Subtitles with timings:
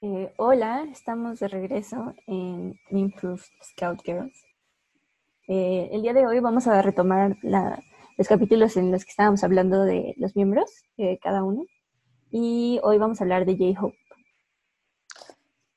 [0.00, 4.44] Eh, hola, estamos de regreso en Improved Scout Girls.
[5.48, 9.82] Eh, el día de hoy vamos a retomar los capítulos en los que estábamos hablando
[9.82, 11.64] de los miembros, de cada uno,
[12.30, 13.98] y hoy vamos a hablar de J-Hope.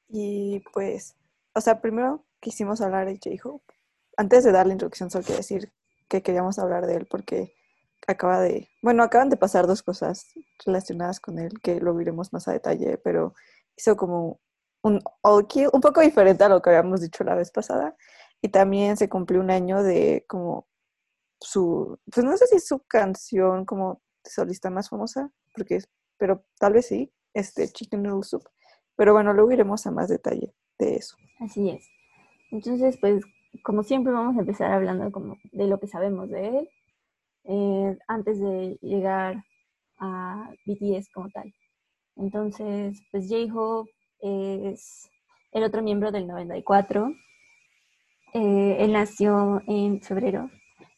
[0.10, 1.16] Y pues,
[1.56, 3.74] o sea, primero quisimos hablar de J-Hope.
[4.18, 5.72] Antes de dar la introducción, solo quiero decir
[6.08, 7.56] que queríamos hablar de él porque
[8.06, 10.28] acaba de, bueno, acaban de pasar dos cosas
[10.64, 13.34] relacionadas con él que lo veremos más a detalle, pero
[13.82, 14.40] hizo como
[14.84, 17.96] un all kill, un poco diferente a lo que habíamos dicho la vez pasada.
[18.42, 20.68] Y también se cumplió un año de como
[21.40, 25.80] su, pues no sé si su canción como solista más famosa, porque
[26.18, 28.44] pero tal vez sí, este Chicken Noodle Soup.
[28.96, 31.18] Pero bueno, luego iremos a más detalle de eso.
[31.40, 31.88] Así es.
[32.52, 33.24] Entonces, pues,
[33.64, 36.70] como siempre, vamos a empezar hablando como de lo que sabemos de él,
[37.46, 39.44] eh, antes de llegar
[40.00, 41.52] a BTS como tal.
[42.16, 45.10] Entonces, pues J-Hope es
[45.52, 47.14] el otro miembro del 94.
[48.34, 50.50] Eh, él nació en febrero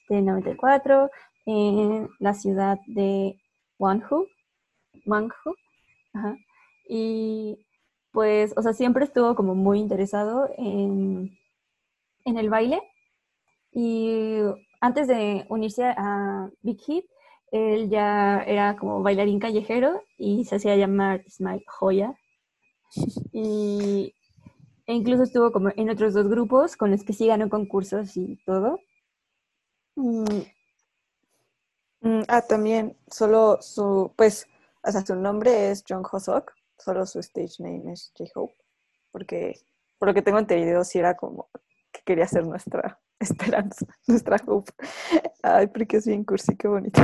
[0.09, 1.09] del 94
[1.45, 3.39] en la ciudad de
[3.79, 4.27] Wanhu.
[5.05, 5.55] Wanhu.
[6.87, 7.65] Y
[8.11, 11.37] pues, o sea, siempre estuvo como muy interesado en,
[12.25, 12.81] en el baile.
[13.71, 14.39] Y
[14.81, 17.05] antes de unirse a Big Hit,
[17.53, 22.15] él ya era como bailarín callejero y se hacía llamar Smile Joya.
[23.31, 24.13] Y
[24.87, 28.37] e incluso estuvo como en otros dos grupos con los que sí ganó concursos y
[28.45, 28.79] todo.
[29.95, 30.41] Mm.
[32.01, 34.47] Mm, ah, también, solo su, pues,
[34.83, 38.55] o sea, su nombre es John Hosok, solo su stage name es J-Hope,
[39.11, 39.53] porque
[39.99, 41.49] por lo que tengo entendido, sí era como
[41.91, 44.71] que quería ser nuestra esperanza, nuestra hope.
[45.43, 46.99] Ay, porque es bien cursi, qué bonito.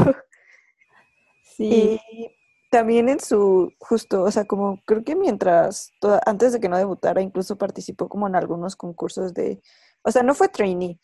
[1.60, 2.00] Sí.
[2.06, 2.32] Y
[2.72, 5.92] también en su, justo, o sea, como creo que mientras,
[6.26, 9.62] antes de que no debutara, incluso participó como en algunos concursos de,
[10.04, 11.00] o sea, no fue trainee,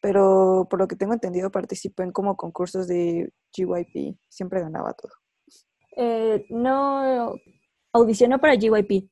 [0.00, 5.12] pero por lo que tengo entendido participó en como concursos de GYP, siempre ganaba todo.
[5.96, 7.34] Eh, no,
[7.92, 9.08] audicionó para GYP.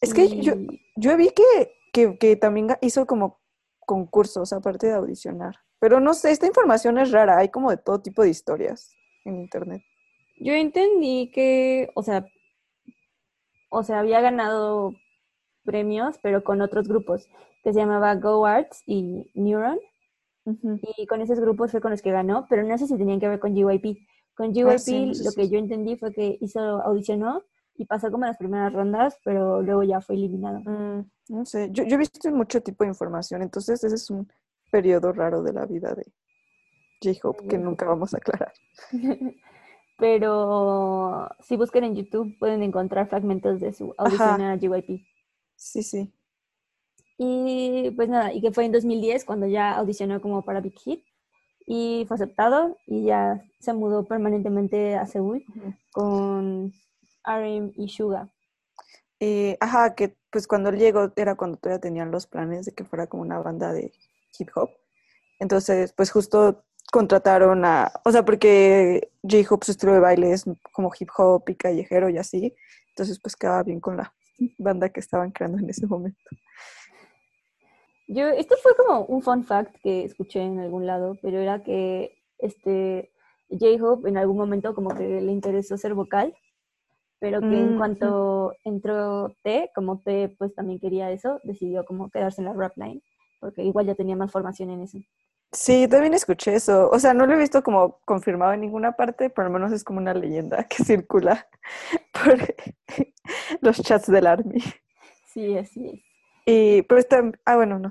[0.00, 0.54] Es que yo,
[0.96, 3.40] yo vi que, que, que también hizo como
[3.78, 8.00] concursos aparte de audicionar, pero no sé, esta información es rara, hay como de todo
[8.00, 8.90] tipo de historias
[9.24, 9.82] en internet.
[10.40, 12.26] Yo entendí que, o sea,
[13.68, 14.94] o sea, había ganado
[15.64, 17.28] premios, pero con otros grupos,
[17.62, 19.78] que se llamaba Go Arts y Neuron.
[20.96, 23.28] Y con esos grupos fue con los que ganó, pero no sé si tenían que
[23.28, 23.98] ver con GYP.
[24.34, 27.42] Con GYP ah, lo que yo entendí fue que hizo, audicionó
[27.76, 30.60] y pasó como en las primeras rondas, pero luego ya fue eliminado.
[30.60, 34.26] Mm, no sé, yo, yo he visto mucho tipo de información, entonces ese es un
[34.72, 36.04] periodo raro de la vida de
[37.02, 38.52] J-Hope que nunca vamos a aclarar.
[40.00, 45.06] pero si buscan en YouTube pueden encontrar fragmentos de su audición a GYP.
[45.56, 46.12] Sí, sí.
[47.18, 51.04] Y pues nada, y que fue en 2010 cuando ya audicionó como para Big Hit
[51.66, 55.44] y fue aceptado y ya se mudó permanentemente a Seúl
[55.92, 56.72] con
[57.24, 58.32] RM y Suga.
[59.20, 62.84] Eh, ajá, que pues cuando él llegó era cuando todavía tenían los planes de que
[62.84, 63.92] fuera como una banda de
[64.38, 64.70] hip hop.
[65.38, 70.90] Entonces, pues justo contrataron a, o sea, porque J-Hope su estilo de baile es como
[70.98, 72.54] hip hop y callejero y así,
[72.90, 74.12] entonces pues quedaba bien con la
[74.58, 76.18] banda que estaban creando en ese momento.
[78.08, 82.18] Yo, esto fue como un fun fact que escuché en algún lado, pero era que
[82.38, 83.12] este
[83.50, 86.34] J-Hope en algún momento como que le interesó ser vocal,
[87.20, 92.10] pero que en mm, cuanto entró T, como T pues también quería eso, decidió como
[92.10, 93.02] quedarse en la rap line,
[93.40, 94.98] porque igual ya tenía más formación en eso.
[95.52, 96.88] Sí, también escuché eso.
[96.90, 99.82] O sea, no lo he visto como confirmado en ninguna parte, pero al menos es
[99.82, 101.48] como una leyenda que circula
[102.12, 102.54] por
[103.60, 104.60] los chats del Army.
[105.26, 106.00] Sí, así es.
[106.46, 107.90] Y, pero está, ah, bueno, no.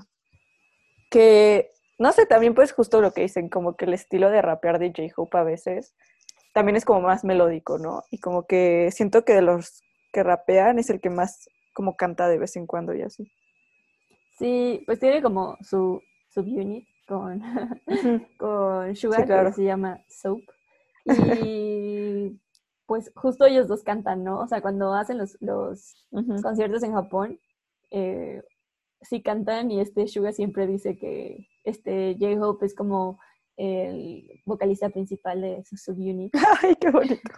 [1.10, 4.78] Que, no sé, también pues justo lo que dicen, como que el estilo de rapear
[4.78, 5.94] de J-Hope a veces
[6.52, 8.02] también es como más melódico, ¿no?
[8.10, 9.82] Y como que siento que de los
[10.12, 13.30] que rapean es el que más como canta de vez en cuando y así.
[14.38, 17.42] Sí, pues tiene como su subunit con,
[18.38, 20.40] con Sugar, que se llama Soap.
[21.44, 22.40] Y
[22.86, 24.40] pues justo ellos dos cantan, ¿no?
[24.40, 26.06] O sea, cuando hacen los, los
[26.42, 27.40] conciertos en Japón,
[27.90, 28.42] eh,
[29.00, 33.18] sí cantan y este Suga siempre dice que este J-Hope es como
[33.56, 36.32] el vocalista principal de su subunit.
[36.62, 37.32] ¡Ay, qué bonito!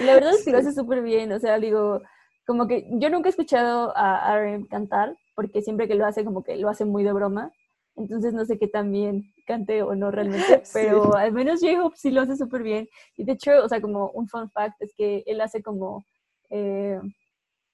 [0.00, 2.02] Y la verdad es que lo hace súper bien, o sea, digo,
[2.46, 6.42] como que yo nunca he escuchado a RM cantar, porque siempre que lo hace, como
[6.42, 7.52] que lo hace muy de broma,
[7.98, 12.10] entonces no sé qué tan bien cante o no realmente, pero al menos J-Hope sí
[12.10, 12.88] lo hace súper bien.
[13.16, 16.06] Y de hecho, o sea, como un fun fact es que él hace como,
[16.50, 17.00] eh,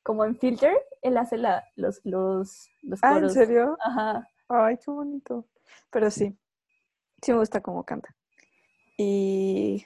[0.02, 3.76] como en Filter, él hace la, los, los, los Ah, ¿en serio?
[3.80, 4.26] Ajá.
[4.48, 5.46] Ay, qué bonito.
[5.90, 6.36] Pero sí,
[7.22, 8.14] sí me gusta cómo canta.
[8.96, 9.84] Y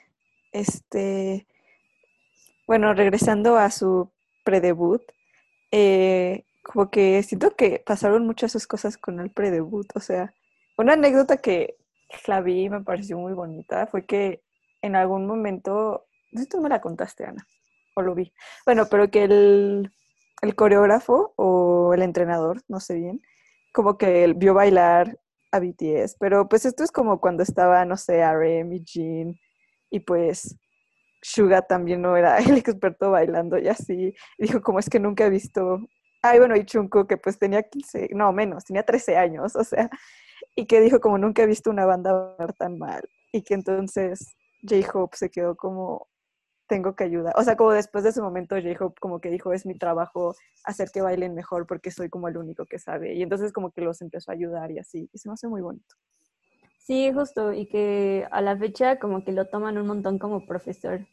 [0.51, 1.47] este,
[2.67, 4.11] bueno, regresando a su
[4.43, 5.01] predebut,
[5.71, 9.87] eh, como que siento que pasaron muchas sus cosas con el predebut.
[9.95, 10.35] O sea,
[10.77, 11.77] una anécdota que
[12.27, 14.43] la vi y me pareció muy bonita fue que
[14.83, 17.47] en algún momento, no sé si tú me la contaste, Ana,
[17.95, 18.31] o lo vi.
[18.67, 19.91] Bueno, pero que el,
[20.43, 23.19] el coreógrafo o el entrenador, no sé bien,
[23.73, 25.17] como que vio bailar
[25.51, 29.39] a BTS, pero pues esto es como cuando estaba, no sé, RM y Jin,
[29.89, 30.55] y pues
[31.23, 35.29] Suga también no era el experto bailando y así, dijo como es que nunca he
[35.31, 35.81] visto,
[36.21, 39.89] ay bueno, y Chunko que pues tenía 15, no menos, tenía 13 años, o sea,
[40.55, 44.35] y que dijo como nunca he visto una banda tan mal, y que entonces
[44.67, 46.07] J-Hope se quedó como
[46.67, 47.33] tengo que ayudar.
[47.37, 50.35] O sea, como después de ese momento, J-Hope como que dijo, es mi trabajo
[50.65, 53.15] hacer que bailen mejor porque soy como el único que sabe.
[53.15, 55.09] Y entonces como que los empezó a ayudar y así.
[55.11, 55.95] Y se me hace muy bonito.
[56.77, 61.07] Sí, justo, y que a la fecha como que lo toman un montón como profesor.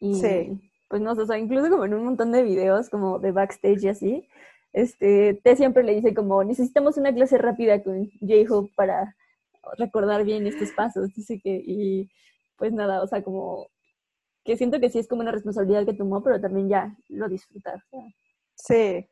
[0.00, 0.71] Y Sí.
[0.92, 3.82] Pues no sé, o sea, incluso como en un montón de videos como de backstage
[3.84, 4.28] y así,
[4.74, 9.16] este, T siempre le dice como, necesitamos una clase rápida con J-Hope para
[9.78, 12.10] recordar bien estos pasos, dice que, y
[12.58, 13.68] pues nada, o sea, como
[14.44, 17.82] que siento que sí es como una responsabilidad que tomó, pero también ya lo disfruta.
[17.90, 18.12] o sea.
[18.54, 19.08] Sí.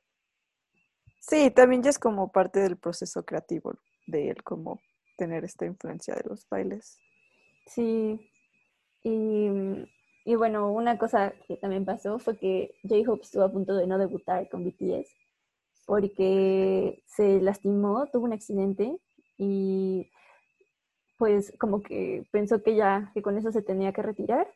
[1.19, 3.73] Sí, también ya es como parte del proceso creativo
[4.06, 4.83] de él, como
[5.17, 6.99] tener esta influencia de los bailes.
[7.65, 8.21] Sí,
[9.03, 9.49] y,
[10.25, 13.99] y bueno, una cosa que también pasó fue que J-Hope estuvo a punto de no
[13.99, 15.09] debutar con BTS
[15.87, 18.97] porque se lastimó, tuvo un accidente
[19.37, 20.09] y
[21.19, 24.47] pues como que pensó que ya, que con eso se tenía que retirar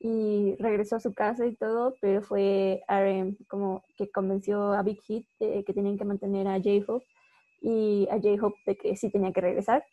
[0.00, 5.00] y regresó a su casa y todo, pero fue RM como que convenció a Big
[5.02, 7.06] Hit de que tenían que mantener a J-Hope
[7.62, 9.84] y a J-Hope de que sí tenía que regresar.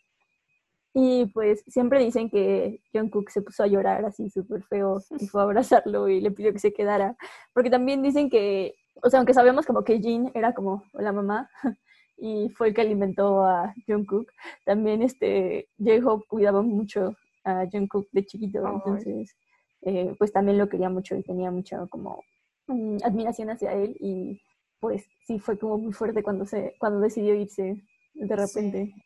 [0.94, 5.42] Y pues siempre dicen que Jungkook se puso a llorar así súper feo y fue
[5.42, 7.18] a abrazarlo y le pidió que se quedara.
[7.54, 11.50] Porque también dicen que, o sea, aunque sabemos como que Jin era como la mamá
[12.18, 14.32] y fue el que alimentó a Jungkook,
[14.66, 19.36] también este J-Hope cuidaba mucho a Jungkook de chiquito, entonces
[19.82, 22.24] eh, pues también lo quería mucho y tenía mucha como
[22.68, 24.40] mm, admiración hacia él y
[24.80, 28.94] pues sí fue como muy fuerte cuando se cuando decidió irse de repente.
[28.96, 29.03] Sí.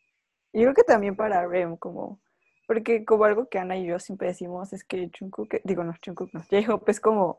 [0.52, 2.20] Yo creo que también para Rem, como,
[2.66, 6.32] porque como algo que Ana y yo siempre decimos es que Jungkook, digo no, Jungkook
[6.32, 7.38] no, J-Hope es como,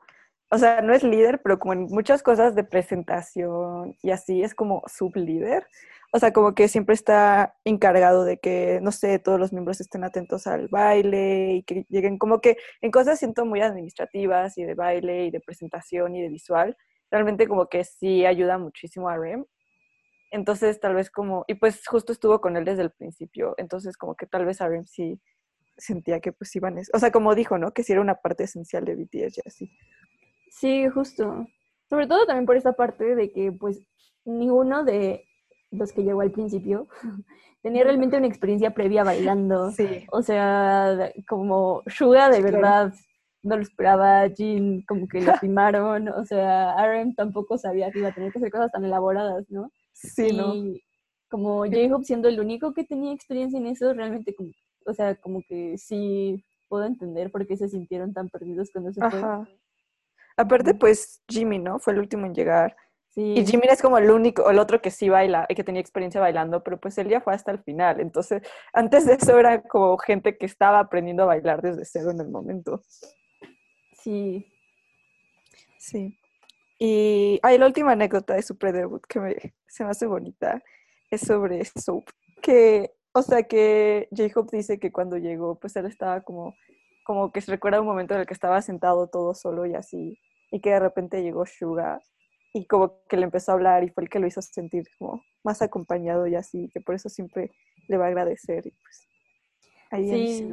[0.51, 4.55] o sea, no es líder, pero como en muchas cosas de presentación y así es
[4.55, 5.65] como sublíder.
[6.11, 10.03] O sea, como que siempre está encargado de que, no sé, todos los miembros estén
[10.03, 14.73] atentos al baile y que lleguen como que en cosas siento muy administrativas y de
[14.73, 16.75] baile y de presentación y de visual.
[17.11, 19.45] Realmente como que sí ayuda muchísimo a Rem.
[20.31, 24.15] Entonces tal vez como, y pues justo estuvo con él desde el principio, entonces como
[24.15, 25.19] que tal vez a Rem sí
[25.77, 27.71] sentía que pues iban, o sea, como dijo, ¿no?
[27.71, 29.71] Que sí era una parte esencial de BTS y así.
[30.51, 31.47] Sí, justo.
[31.89, 33.81] Sobre todo también por esta parte de que pues
[34.25, 35.23] ninguno de
[35.71, 36.87] los que llegó al principio
[37.61, 39.71] tenía realmente una experiencia previa bailando.
[39.75, 40.05] Sí.
[40.11, 42.57] O sea, como Suga de Sí, claro.
[42.57, 42.93] verdad
[43.41, 48.09] no lo esperaba, Jin como que lo timaron, o sea, RM tampoco sabía que iba
[48.09, 49.71] a tener que hacer cosas tan elaboradas, ¿no?
[50.01, 50.55] Sí, ¿no?
[50.55, 50.83] y
[51.29, 54.51] como J-Hope siendo el único que tenía experiencia en eso, realmente como,
[54.85, 58.99] o sea, como que sí puedo entender por qué se sintieron tan perdidos cuando se
[58.99, 59.19] fue.
[59.19, 59.47] Ajá.
[60.37, 61.79] Aparte, pues Jimmy, ¿no?
[61.79, 62.75] Fue el último en llegar.
[63.09, 63.33] Sí.
[63.35, 66.21] Y Jimmy es como el único, el otro que sí baila, y que tenía experiencia
[66.21, 67.99] bailando, pero pues él ya fue hasta el final.
[67.99, 68.41] Entonces,
[68.71, 72.29] antes de eso era como gente que estaba aprendiendo a bailar desde cero en el
[72.29, 72.81] momento.
[73.93, 74.45] Sí,
[75.79, 76.19] Sí.
[76.77, 79.35] Y hay la última anécdota de su predebut que me,
[79.69, 80.61] se me hace bonita,
[81.09, 82.05] es sobre Soap,
[82.41, 86.55] que, o sea, que J-Hope dice que cuando llegó, pues él estaba como,
[87.03, 90.19] como que se recuerda un momento en el que estaba sentado todo solo y así,
[90.51, 92.01] y que de repente llegó Suga
[92.53, 95.23] y como que le empezó a hablar y fue el que lo hizo sentir como
[95.43, 97.51] más acompañado y así, que por eso siempre
[97.87, 99.07] le va a agradecer y pues
[99.91, 100.49] ahí sí.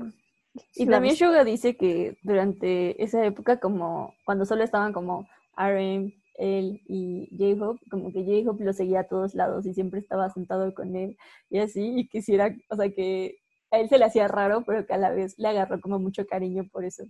[0.75, 1.17] Y también.
[1.17, 7.81] Suga dice que durante esa época, como cuando solo estaban como RM, él y J-Hope,
[7.91, 11.17] como que J-Hope lo seguía a todos lados y siempre estaba sentado con él
[11.51, 13.39] y así, y quisiera, o sea, que
[13.71, 16.27] a él se le hacía raro, pero que a la vez le agarró como mucho
[16.27, 17.05] cariño por eso.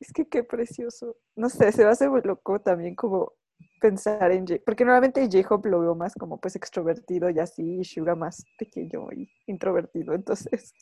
[0.00, 1.16] Es que qué precioso.
[1.36, 3.32] No sé, se me hace muy loco también como
[3.80, 7.84] pensar en J, porque normalmente J-Hope lo veo más como pues extrovertido y así, y
[7.84, 10.72] Suga más pequeño y introvertido, entonces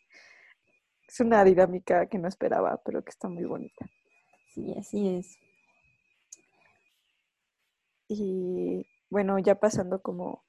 [1.08, 3.86] es una dinámica que no esperaba, pero que está muy bonita.
[4.54, 5.47] Sí, así es.
[8.08, 10.44] Y bueno, ya pasando como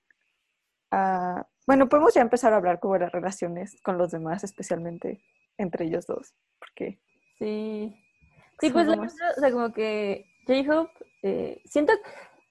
[0.91, 1.47] a...
[1.67, 5.21] Bueno, podemos ya empezar a hablar como de las relaciones con los demás, especialmente
[5.57, 6.99] entre ellos dos, porque...
[7.37, 7.95] Sí.
[8.59, 10.91] Sí, pues la verdad, o sea, como que J-Hope,
[11.23, 11.93] eh, siento,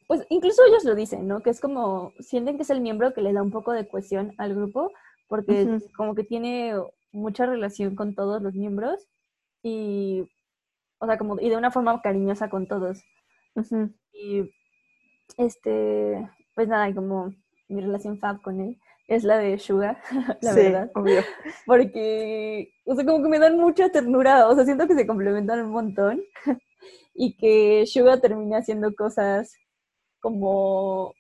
[0.07, 1.41] pues incluso ellos lo dicen, ¿no?
[1.41, 4.35] Que es como, sienten que es el miembro que le da un poco de cohesión
[4.39, 4.91] al grupo,
[5.27, 6.75] porque como que tiene
[7.13, 9.07] mucha relación con todos los miembros
[9.63, 10.31] y,
[10.99, 13.03] o sea, como, y de una forma cariñosa con todos.
[14.13, 14.51] Y,
[15.37, 17.33] este, pues nada, como
[17.69, 20.01] mi relación fab con él es la de Suga,
[20.43, 20.91] la verdad.
[20.95, 21.23] Obvio.
[21.67, 25.65] Porque, o sea, como que me dan mucha ternura, o sea, siento que se complementan
[25.65, 26.23] un montón
[27.15, 29.55] y que Suga termina haciendo cosas
[30.21, 31.15] como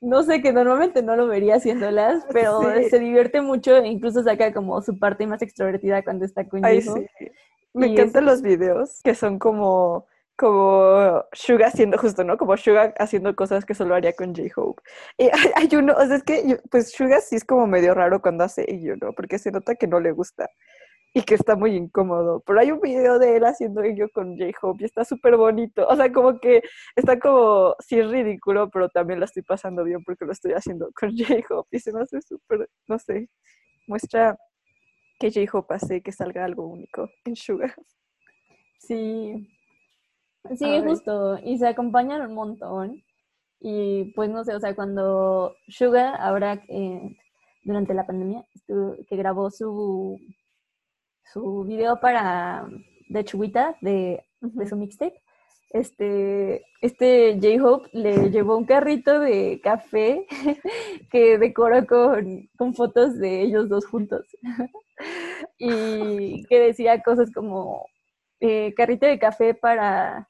[0.00, 4.52] no sé, que normalmente no lo vería haciéndolas, pero se divierte mucho e incluso saca
[4.52, 7.06] como su parte más extrovertida cuando está con Ay, sí.
[7.74, 10.06] Me encantan los videos que son como
[10.38, 12.38] como Suga haciendo justo, ¿no?
[12.38, 14.82] Como Suga haciendo cosas que solo haría con J-Hope.
[15.18, 18.44] Y hay, uno, o sea, es que pues Suga sí es como medio raro cuando
[18.44, 19.12] hace ello, ¿no?
[19.12, 20.48] Porque se nota que no le gusta
[21.14, 22.42] y que está muy incómodo.
[22.46, 25.86] Pero hay un video de él haciendo ello con J-Hope y está súper bonito.
[25.88, 26.62] O sea, como que
[26.96, 30.90] está como, sí es ridículo, pero también la estoy pasando bien porque lo estoy haciendo
[31.00, 33.28] con J-Hope y se me hace súper, no sé,
[33.88, 34.36] muestra
[35.18, 37.74] que J-Hope hace que salga algo único en Sugar.
[38.80, 39.57] Sí,
[40.56, 41.38] sí, justo.
[41.44, 43.02] Y se acompañan un montón.
[43.60, 46.62] Y pues no sé, o sea, cuando Suga, ahora
[47.64, 48.44] durante la pandemia,
[49.08, 50.20] que grabó su
[51.32, 52.66] su video para
[53.08, 54.24] de Chubita de,
[54.68, 55.20] su mixtape,
[55.70, 60.26] este, este J-Hope le llevó un carrito de café
[61.10, 64.26] que decoró con, con fotos de ellos dos juntos.
[65.58, 67.86] y que decía cosas como
[68.40, 70.27] eh, carrito de café para,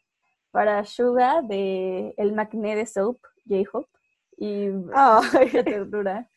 [0.50, 3.90] para Suga de el Macne de Soap, J-Hope.
[4.36, 5.20] Y oh.
[5.64, 6.30] ternura.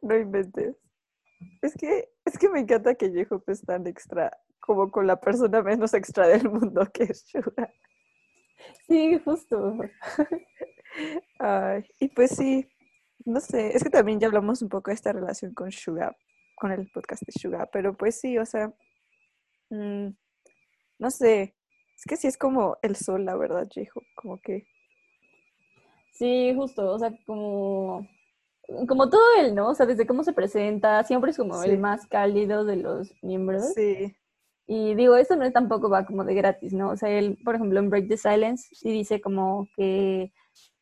[0.00, 0.76] No inventes.
[1.60, 4.30] Es que, es que me encanta que J-Hope es tan extra,
[4.60, 7.72] como con la persona menos extra del mundo que es Suga.
[8.86, 9.76] Sí, justo.
[11.38, 12.68] Ay, y pues sí,
[13.24, 16.16] no sé, es que también ya hablamos un poco de esta relación con Suga,
[16.56, 18.72] con el podcast de Suga, pero pues sí, o sea,
[19.70, 20.08] mm,
[20.98, 21.56] no sé,
[22.02, 24.66] es que sí es como el sol, la verdad, J-Hope, como que...
[26.10, 28.04] Sí, justo, o sea, como
[28.88, 29.68] como todo él, ¿no?
[29.68, 33.72] O sea, desde cómo se presenta, siempre es como el más cálido de los miembros.
[33.74, 34.16] Sí.
[34.66, 36.90] Y digo, eso no es tampoco va como de gratis, ¿no?
[36.90, 40.32] O sea, él, por ejemplo, en Break the Silence, sí dice como que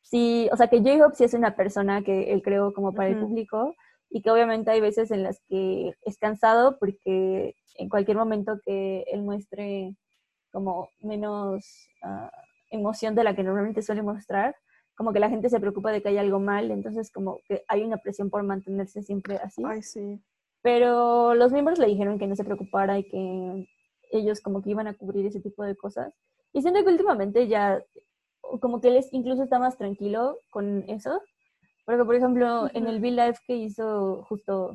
[0.02, 3.18] sí, o sea, que J-Hope sí es una persona que él creó como para el
[3.18, 3.74] público
[4.08, 9.04] y que obviamente hay veces en las que es cansado porque en cualquier momento que
[9.12, 9.96] él muestre
[10.52, 12.30] como menos ah,
[12.70, 14.56] emoción de la que normalmente suele mostrar,
[14.96, 17.82] como que la gente se preocupa de que hay algo mal, entonces como que hay
[17.82, 19.62] una presión por mantenerse siempre así.
[19.64, 20.20] Ay, sí.
[20.62, 23.66] Pero los miembros le dijeron que no se preocupara y que
[24.12, 26.12] ellos como que iban a cubrir ese tipo de cosas.
[26.52, 27.82] Y siento que últimamente ya
[28.60, 31.22] como que él incluso está más tranquilo con eso.
[31.86, 34.74] Porque, por ejemplo, en el V-Live que hizo justo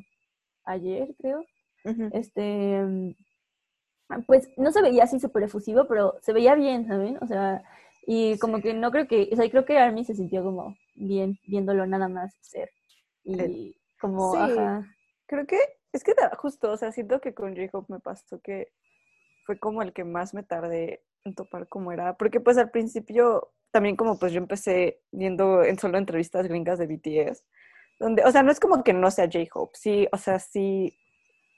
[0.66, 1.44] ayer, creo,
[2.12, 3.16] este,
[4.28, 7.18] pues no se veía así súper efusivo, pero se veía bien, ¿saben?
[7.22, 7.64] O sea,
[8.06, 11.40] y como que no creo que, o sea, creo que Army se sintió como bien
[11.48, 12.70] viéndolo nada más ser.
[13.24, 14.54] Y como, sí,
[15.26, 15.58] creo que,
[15.92, 18.72] es que justo, o sea, siento que con J-Hope me pasó que
[19.46, 23.52] fue como el que más me tardé en topar cómo era, porque pues al principio
[23.72, 27.44] también como pues yo empecé viendo en solo entrevistas gringas de BTS,
[28.00, 30.96] donde, o sea, no es como que no sea J-Hope, sí, o sea, sí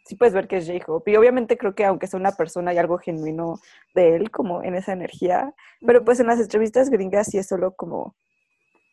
[0.07, 1.11] sí puedes ver que es J-Hope.
[1.11, 3.59] Y obviamente creo que aunque sea una persona hay algo genuino
[3.93, 5.53] de él, como en esa energía.
[5.85, 8.15] Pero pues en las entrevistas gringas sí es solo como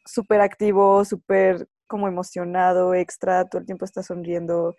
[0.04, 4.74] súper activo, súper como emocionado, extra, todo el tiempo está sonriendo.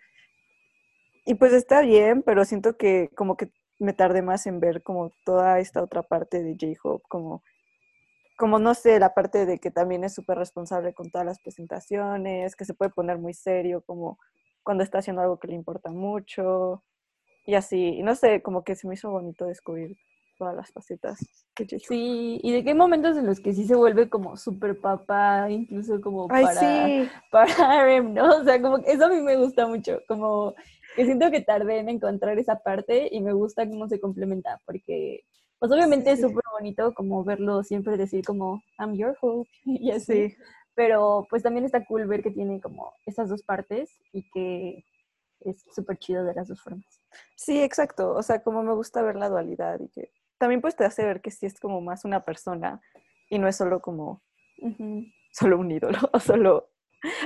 [1.24, 5.10] Y pues está bien, pero siento que como que me tardé más en ver como
[5.24, 7.42] toda esta otra parte de J-Hope, como,
[8.36, 12.56] como no sé, la parte de que también es súper responsable con todas las presentaciones,
[12.56, 14.18] que se puede poner muy serio, como
[14.66, 16.82] cuando está haciendo algo que le importa mucho
[17.46, 17.94] y así.
[17.98, 19.96] Y no sé, como que se me hizo bonito descubrir
[20.36, 21.20] todas las facetas
[21.54, 25.48] que Sí, y de qué momentos en los que sí se vuelve como súper papá,
[25.48, 27.08] incluso como para, sí.
[27.30, 28.40] para ¿no?
[28.40, 30.54] O sea, como que eso a mí me gusta mucho, como
[30.96, 35.20] que siento que tardé en encontrar esa parte y me gusta cómo se complementa, porque
[35.60, 40.34] pues obviamente es súper bonito como verlo siempre decir como, I'm your hope, y así
[40.76, 44.84] pero pues también está cool ver que tiene como esas dos partes y que
[45.40, 47.00] es súper chido de las dos formas.
[47.34, 50.84] Sí, exacto, o sea, como me gusta ver la dualidad y que también pues te
[50.84, 52.80] hace ver que sí es como más una persona
[53.30, 54.22] y no es solo como
[55.32, 56.70] solo un ídolo o solo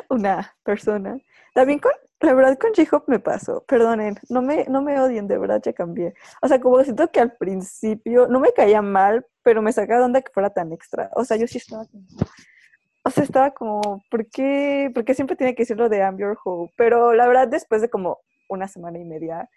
[0.09, 1.19] una persona.
[1.55, 5.39] También con, la verdad con J-Hope me pasó, perdonen, no me, no me odien, de
[5.39, 6.15] verdad ya cambié.
[6.41, 10.07] O sea, como siento que al principio no me caía mal, pero me sacaba de
[10.07, 11.11] onda que fuera tan extra.
[11.15, 12.07] O sea, yo sí estaba como,
[13.05, 16.19] o sea, estaba como, ¿por qué, por qué siempre tiene que decir lo de I'm
[16.19, 16.39] your?
[16.77, 19.49] Pero la verdad después de como una semana y media,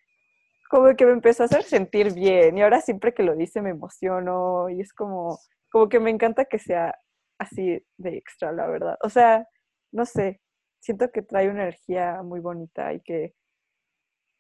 [0.69, 3.71] como que me empezó a hacer sentir bien y ahora siempre que lo dice me
[3.71, 5.39] emociono y es como,
[5.71, 6.95] como que me encanta que sea
[7.39, 8.97] así de extra, la verdad.
[9.03, 9.47] O sea,
[9.91, 10.41] no sé,
[10.79, 13.35] siento que trae una energía muy bonita y que,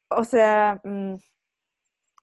[0.09, 1.15] o sea, mm,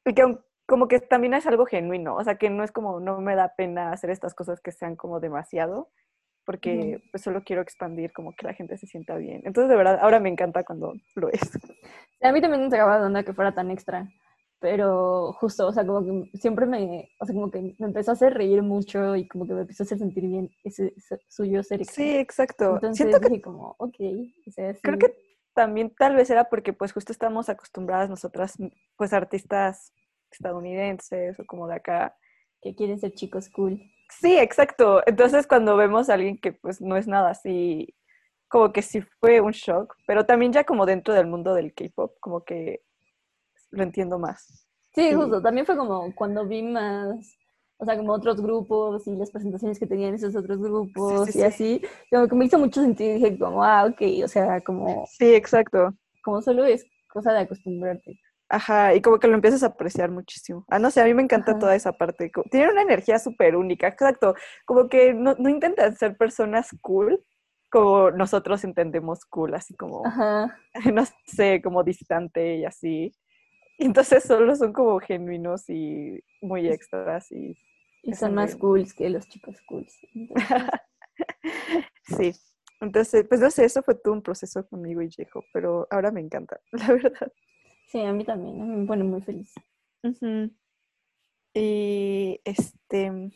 [0.06, 3.20] y que como que también es algo genuino, o sea, que no es como, no
[3.20, 5.90] me da pena hacer estas cosas que sean como demasiado,
[6.44, 9.42] porque pues solo quiero expandir como que la gente se sienta bien.
[9.44, 11.40] Entonces, de verdad, ahora me encanta cuando lo es.
[12.22, 14.08] A mí también me sacaba de onda que fuera tan extra,
[14.60, 18.14] pero justo, o sea, como que siempre me, o sea, como que me empezó a
[18.14, 20.92] hacer reír mucho y como que me empezó a hacer sentir bien ese,
[21.28, 22.04] suyo ser extra.
[22.04, 22.74] Sí, exacto.
[22.74, 23.96] Entonces Siento que dije como, ok,
[24.46, 25.06] o sea, creo sí.
[25.06, 25.14] que
[25.54, 28.58] también tal vez era porque pues justo estamos acostumbradas nosotras,
[28.96, 29.92] pues artistas
[30.30, 32.16] estadounidenses o como de acá.
[32.60, 33.80] que quieren ser chicos cool.
[34.10, 35.02] Sí, exacto.
[35.06, 37.94] Entonces cuando vemos a alguien que pues no es nada así,
[38.48, 42.16] como que sí fue un shock, pero también ya como dentro del mundo del K-pop,
[42.20, 42.82] como que
[43.70, 44.66] lo entiendo más.
[44.92, 47.36] Sí, justo, también fue como cuando vi más,
[47.76, 51.40] o sea, como otros grupos y las presentaciones que tenían esos otros grupos sí, y
[51.40, 51.42] sí.
[51.42, 55.06] así, como que me hizo mucho sentido y dije como, ah, ok, o sea, como,
[55.06, 55.94] Sí, exacto.
[56.24, 58.18] como solo es cosa de acostumbrarte.
[58.52, 60.64] Ajá, y como que lo empiezas a apreciar muchísimo.
[60.68, 61.60] Ah, no sé, a mí me encanta Ajá.
[61.60, 62.32] toda esa parte.
[62.50, 64.34] Tienen una energía súper única, exacto.
[64.64, 67.24] Como que no, no intentan ser personas cool
[67.70, 70.58] como nosotros entendemos cool, así como, Ajá,
[70.92, 73.12] no sé, como distante y así.
[73.78, 77.56] Entonces solo son como genuinos y muy extras y
[78.14, 79.96] son más cools que los chicos cools.
[80.12, 80.48] Entonces,
[82.02, 82.32] sí.
[82.80, 86.20] Entonces, pues no sé, eso fue todo un proceso conmigo y Jejo, pero ahora me
[86.20, 87.32] encanta, la verdad.
[87.90, 89.52] Sí, a mí también, a mí me pone muy feliz.
[90.02, 90.50] Ujú.
[91.54, 93.32] Y este,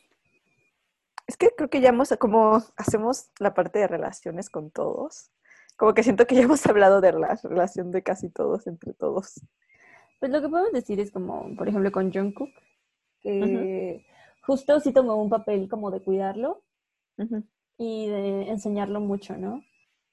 [1.26, 5.30] es que creo que ya hemos, como hacemos la parte de relaciones con todos,
[5.76, 9.40] como que siento que ya hemos hablado de la relación de casi todos entre todos.
[10.20, 12.50] Pues lo que podemos decir es como, por ejemplo, con Jungkook,
[13.20, 14.06] que
[14.46, 16.62] justo sí tomó un papel como de cuidarlo
[17.76, 19.62] y de enseñarlo mucho, ¿no?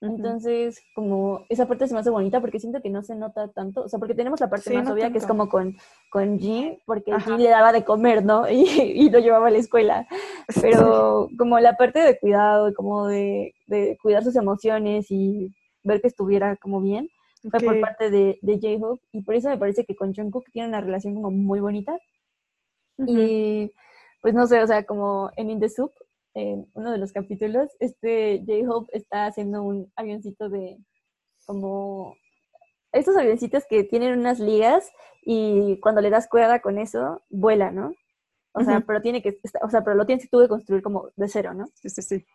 [0.02, 3.84] Entonces, como esa parte se me hace bonita porque siento que no se nota tanto,
[3.84, 5.78] o sea, porque tenemos la parte Sí, más no obvia que es como con,
[6.10, 7.24] con Jin, porque Ajá.
[7.24, 8.46] Jin le daba de comer, ¿no?
[8.50, 10.08] Y, y lo llevaba a la escuela.
[10.60, 16.08] Pero como la parte de cuidado como de, de cuidar sus emociones y ver que
[16.08, 17.10] estuviera como bien,
[17.50, 19.04] fue por parte de, de J-Hope.
[19.12, 21.98] Y por eso me parece que con Jungkook tiene una relación como muy bonita.
[22.98, 23.72] Y
[24.22, 25.92] pues no sé, o sea, como en In the Soup,
[26.34, 30.78] en uno de los capítulos, este J-Hope está haciendo un avioncito de
[31.46, 32.16] como
[32.92, 34.90] estos avioncitos que tienen unas ligas
[35.24, 37.94] y cuando le das cuerda con eso, vuela, ¿no?
[38.54, 41.30] O sea, pero tiene que, o sea, pero lo tienes tú que construir como de
[41.30, 41.68] cero, ¿no?
[41.76, 42.26] Sí, sí, sí.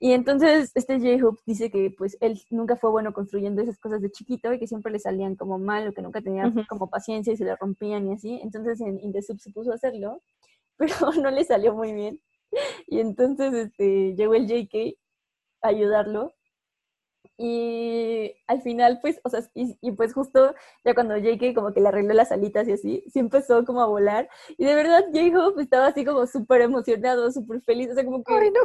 [0.00, 4.10] Y entonces este J-Hope dice que pues él nunca fue bueno construyendo esas cosas de
[4.10, 7.36] chiquito y que siempre le salían como mal o que nunca tenía como paciencia y
[7.36, 8.40] se le rompían y así.
[8.42, 10.22] Entonces en In The Soup se puso a hacerlo,
[10.78, 12.18] pero no le salió muy bien.
[12.86, 14.98] Y entonces este, llegó el JK
[15.62, 16.32] a ayudarlo.
[17.42, 21.80] Y al final, pues, o sea, y, y pues justo ya cuando JK como que
[21.80, 24.28] le arregló las alitas y así, sí empezó como a volar.
[24.58, 27.90] Y de verdad J-Hope estaba así como súper emocionado, súper feliz.
[27.90, 28.60] O sea, como que Ay, no.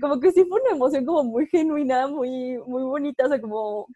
[0.00, 3.86] como que sí fue una emoción como muy genuina, muy, muy bonita, o sea, como,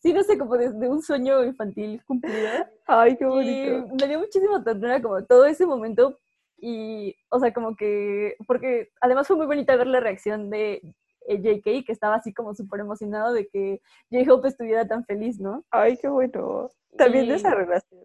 [0.00, 2.66] sí, no sé, como de, de un sueño infantil cumplido.
[2.86, 3.88] Ay, qué Y bonito.
[3.92, 6.18] me dio muchísima ternura como todo ese momento
[6.66, 10.80] y, o sea, como que, porque además fue muy bonita ver la reacción de
[11.28, 15.62] eh, JK, que estaba así como súper emocionado de que J-Hope estuviera tan feliz, ¿no?
[15.70, 16.70] Ay, qué bueno.
[16.96, 18.00] También de Y- esa relación.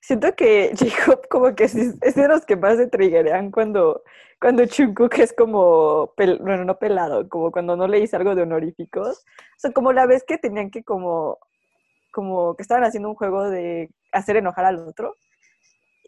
[0.00, 4.02] Siento que J-Hope como que es de los que más se triggerean cuando,
[4.40, 8.42] cuando Jungkook es como, pel- bueno, no pelado, como cuando no le dice algo de
[8.42, 9.18] honoríficos.
[9.18, 11.38] O sea, como la vez que tenían que como,
[12.12, 15.14] como que estaban haciendo un juego de hacer enojar al otro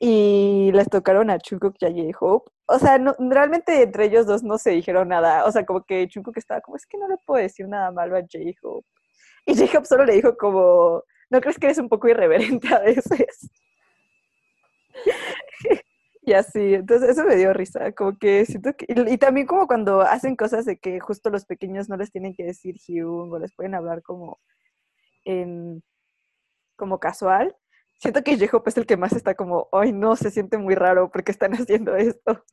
[0.00, 2.50] y les tocaron a Jungkook y a J-Hope.
[2.66, 5.44] O sea, no, realmente entre ellos dos no se dijeron nada.
[5.44, 8.16] O sea, como que Jungkook estaba como, es que no le puedo decir nada malo
[8.16, 8.86] a J-Hope.
[9.46, 13.50] Y J-Hope solo le dijo como, ¿no crees que eres un poco irreverente a veces?
[16.22, 20.00] y así, entonces eso me dio risa, como que siento que, y, también como cuando
[20.00, 23.54] hacen cosas de que justo los pequeños no les tienen que decir Hyun o les
[23.54, 24.40] pueden hablar como
[25.24, 25.82] en,
[26.76, 27.56] como casual,
[27.98, 31.10] siento que J-Hope es el que más está como, ay no, se siente muy raro
[31.10, 32.44] porque están haciendo esto.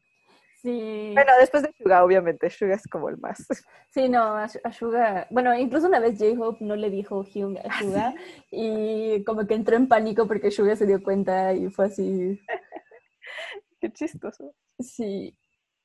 [0.62, 1.12] Sí.
[1.16, 3.48] Bueno, después de Suga, obviamente, Suga es como el más.
[3.90, 7.80] Sí, no, a, a Suga, bueno, incluso una vez J-Hope no le dijo Hyung a
[7.80, 8.14] Suga
[8.52, 12.40] y como que entró en pánico porque Suga se dio cuenta y fue así.
[13.82, 14.54] Qué chistoso.
[14.80, 15.36] Sí.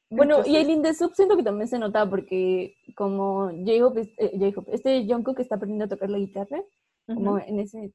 [0.08, 5.40] Bueno, y el Indesub siento que también se nota porque como J-Hope, eh, este Jungkook
[5.40, 6.62] está aprendiendo a tocar la guitarra,
[7.06, 7.92] como en ese,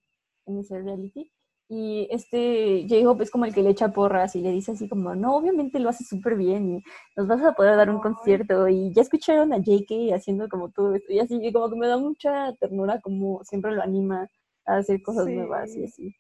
[0.48, 1.32] en ese reality.
[1.74, 5.16] Y este J-Hope es como el que le echa porras y le dice así como,
[5.16, 6.84] no, obviamente lo hace súper bien y
[7.16, 8.68] nos vas a poder dar un concierto.
[8.68, 11.88] Y ya escucharon a JK haciendo como todo esto y así, y como que me
[11.88, 14.30] da mucha ternura como siempre lo anima
[14.66, 15.84] a hacer cosas nuevas y Sí.
[15.86, 16.16] así.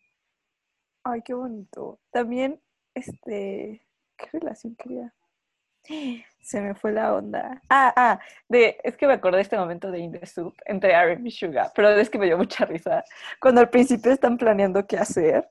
[1.03, 1.99] Ay, qué bonito.
[2.11, 2.61] También,
[2.95, 3.85] este,
[4.15, 5.13] ¿qué relación quería?
[6.41, 7.61] Se me fue la onda.
[7.69, 10.21] Ah, ah, de, es que me acordé de este momento de In the
[10.65, 13.03] entre RM y Suga, pero es que me dio mucha risa.
[13.39, 15.49] Cuando al principio están planeando qué hacer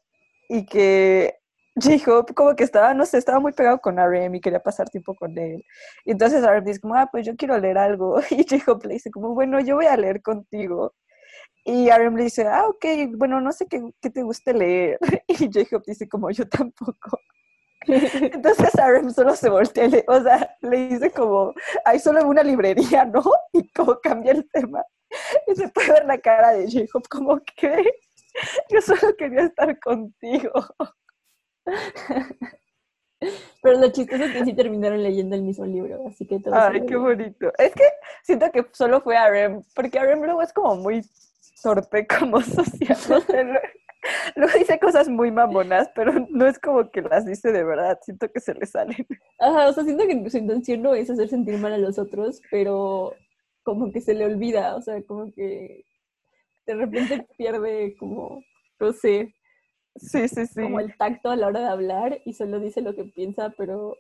[0.48, 1.40] y que
[1.76, 5.14] J-Hope como que estaba, no sé, estaba muy pegado con RM y quería pasar tiempo
[5.14, 5.64] con él.
[6.04, 8.20] Y entonces RM dice como, ah, pues yo quiero leer algo.
[8.30, 10.94] Y J-Hope le dice como, bueno, yo voy a leer contigo.
[11.64, 12.84] Y RM le dice, ah, ok,
[13.16, 14.98] bueno, no sé qué, qué te guste leer.
[15.28, 17.20] Y J-Hope dice como, yo tampoco.
[17.86, 23.04] Entonces RM solo se voltea, le- o sea, le dice como, hay solo una librería,
[23.12, 23.22] ¿no?
[23.52, 24.84] Y como cambia el tema.
[25.46, 27.84] Y se puede ver la cara de J-Hope como que
[28.68, 30.52] yo solo quería estar contigo.
[33.62, 36.86] Pero lo chistoso es que sí terminaron leyendo el mismo libro, así que todo Ay,
[36.86, 37.52] qué bonito.
[37.58, 37.84] Es que
[38.22, 41.04] siento que solo fue RM, porque RM luego es como muy
[41.62, 43.60] torpe como social.
[44.36, 47.98] Luego dice cosas muy mamonas, pero no es como que las dice de verdad.
[48.02, 49.06] Siento que se le salen.
[49.38, 52.40] Ajá, o sea, siento que su intención no es hacer sentir mal a los otros,
[52.50, 53.14] pero
[53.64, 55.84] como que se le olvida, o sea, como que
[56.66, 58.42] de repente pierde como,
[58.80, 59.34] no sé,
[59.96, 60.60] Sí, sí, sí.
[60.62, 63.96] como el tacto a la hora de hablar y solo dice lo que piensa, pero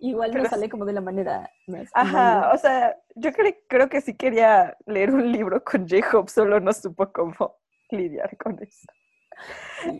[0.00, 3.88] igual no Pero sale como de la manera más Ajá, o sea, yo cre- creo
[3.88, 7.56] que sí quería leer un libro con J-Hope, solo no supo cómo
[7.94, 8.86] lidiar con eso.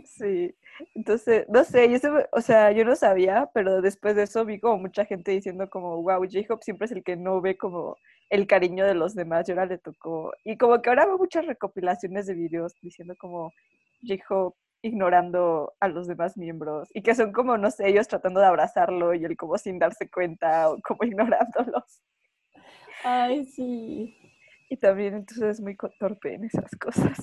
[0.04, 0.54] Sí,
[0.94, 4.78] entonces, no sé, yo, o sea, yo no sabía, pero después de eso vi como
[4.78, 7.96] mucha gente diciendo como, wow, J-Hope siempre es el que no ve como
[8.30, 11.46] el cariño de los demás, y ahora le tocó, y como que ahora veo muchas
[11.46, 13.52] recopilaciones de videos diciendo como
[14.02, 18.46] J-Hope ignorando a los demás miembros, y que son como, no sé, ellos tratando de
[18.46, 22.02] abrazarlo y él como sin darse cuenta, o como ignorándolos.
[23.04, 24.16] Ay, sí.
[24.70, 27.18] Y también entonces es muy torpe en esas cosas.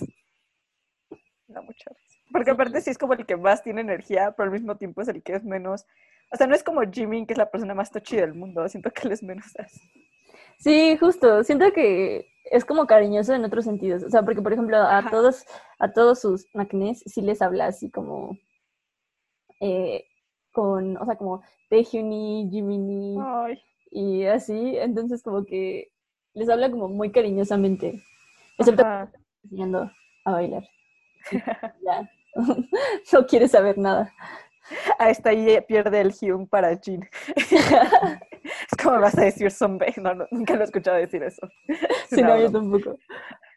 [1.52, 2.20] Da mucha risa.
[2.32, 5.08] Porque aparte sí es como el que más tiene energía, pero al mismo tiempo es
[5.08, 5.86] el que es menos...
[6.34, 8.68] O sea, no es como Jimmy, que es la persona más tochi del mundo.
[8.70, 9.82] Siento que él es menos así.
[10.60, 11.44] Sí, justo.
[11.44, 14.04] Siento que es como cariñoso en otros sentidos.
[14.04, 15.10] O sea, porque por ejemplo a Ajá.
[15.10, 15.46] todos,
[15.80, 18.38] a todos sus acnés sí les habla así como
[19.60, 20.06] eh,
[20.52, 24.78] con, o sea, como Taehyuni, Jiminy Ay, y así.
[24.78, 25.92] Entonces como que
[26.34, 28.04] les habla como muy cariñosamente.
[28.58, 28.84] Excepto
[29.44, 29.92] enseñando
[30.26, 30.64] a bailar.
[31.86, 32.10] Ya.
[33.14, 34.14] no quiere saber nada.
[34.98, 37.08] Hasta ahí pierde el Hyun para Jin.
[37.36, 39.94] es como vas a decir zombie.
[39.98, 41.48] No, no, nunca lo he escuchado decir eso.
[41.68, 41.80] Es
[42.10, 42.98] Sí, no, yo tampoco.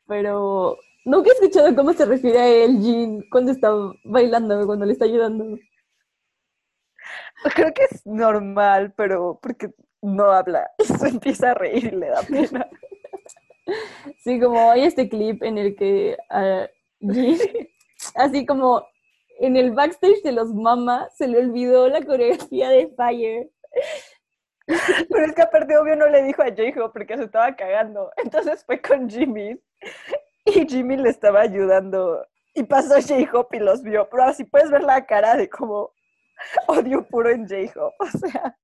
[0.06, 3.70] Pero nunca he escuchado cómo se refiere a él, Jin, cuando está
[4.04, 5.56] bailando, cuando le está ayudando.
[7.54, 9.70] Creo que es normal, pero porque
[10.02, 10.70] no habla.
[10.98, 12.68] Se empieza a reír y le da pena.
[14.18, 16.68] Sí, como hay este clip en el que a Jin,
[18.14, 18.86] así como
[19.40, 23.50] en el backstage de los Mama, se le olvidó la coreografía de Fire.
[24.66, 28.10] Pero es que aparte obvio no le dijo a J-Hope porque se estaba cagando.
[28.16, 29.60] Entonces fue con Jimmy
[30.46, 34.08] y Jimmy le estaba ayudando y pasó J-Hope y los vio.
[34.08, 35.90] Pero así puedes ver la cara de como
[36.68, 37.96] odio puro en J-Hope.
[37.98, 38.56] O sea,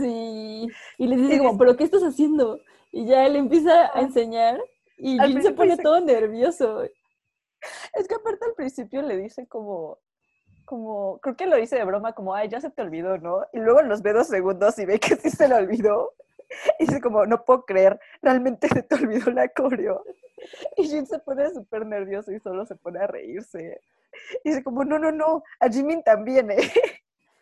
[0.00, 2.60] Sí, y le dice como, ¿pero qué estás haciendo?
[2.92, 4.60] Y ya él empieza a enseñar
[4.96, 6.84] y Jin se pone todo nervioso.
[7.94, 9.98] Es que aparte al principio le dice como,
[10.64, 13.44] como, creo que lo dice de broma, como, ay, ya se te olvidó, ¿no?
[13.52, 16.12] Y luego los ve dos segundos y ve que sí se le olvidó.
[16.80, 20.02] Y dice como, no puedo creer, realmente se te olvidó la coreo.
[20.76, 23.80] Y Jin se pone súper nervioso y solo se pone a reírse.
[24.42, 26.72] Y dice como, no, no, no, a Jimin también, ¿eh?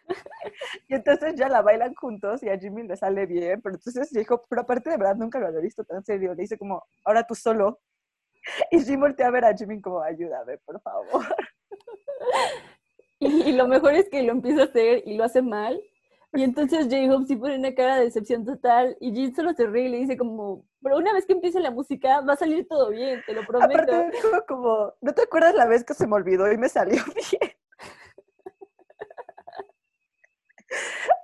[0.89, 4.45] Y entonces ya la bailan juntos y a Jimin le sale bien, pero entonces dijo,
[4.49, 6.35] pero aparte de verdad nunca lo había visto tan serio.
[6.35, 7.81] Le dice como, ahora tú solo.
[8.71, 11.25] Y Jim voltea a ver a Jimin como, ayúdame, por favor.
[13.21, 15.81] Y, y lo mejor es que lo empieza a hacer y lo hace mal,
[16.33, 19.87] Y entonces J-Hope sí pone una cara de decepción total y Jin solo se ríe
[19.87, 22.91] y le dice como, pero una vez que empiece la música va a salir todo
[22.91, 23.83] bien, te lo prometo.
[23.83, 27.03] Aparte dijo como, ¿no te acuerdas la vez que se me olvidó y me salió
[27.15, 27.53] bien?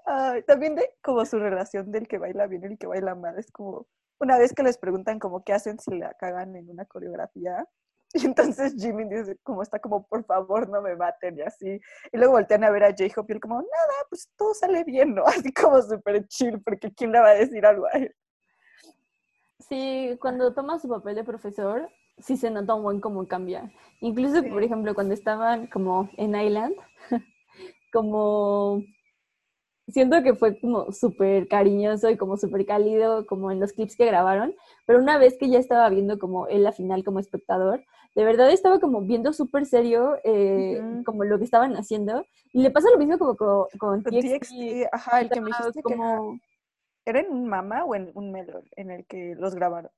[0.06, 3.38] Ay, también de como su relación del que baila bien y el que baila mal,
[3.38, 3.86] es como
[4.20, 7.66] una vez que les preguntan como qué hacen si la cagan en una coreografía,
[8.14, 11.80] y entonces Jimmy dice, como está como, por favor, no me maten y así.
[12.12, 15.14] Y luego voltean a ver a J-Hope y él como, nada, pues todo sale bien,
[15.14, 15.24] ¿no?
[15.48, 18.14] Así como súper chill, porque ¿quién le va a decir algo a él?
[19.68, 23.72] Sí, cuando toma su papel de profesor, sí se nota un buen cómo cambia.
[24.00, 24.50] Incluso, Sí.
[24.50, 26.74] por ejemplo, cuando estaban como en Island,
[27.92, 28.82] como
[29.88, 34.06] siento que fue como súper cariñoso y como súper cálido, como en los clips que
[34.06, 34.54] grabaron,
[34.86, 38.50] pero una vez que ya estaba viendo como él la final como espectador, de verdad
[38.50, 41.04] estaba como viendo súper serio eh, Ujú.
[41.04, 44.40] como lo que estaban haciendo, y le pasa lo mismo como con, con Con TXT,
[44.40, 44.54] TXT,
[44.92, 46.38] ajá, el que me dijiste que era, como...
[47.04, 49.90] ¿era en un mama o en un melon en el que los grabaron.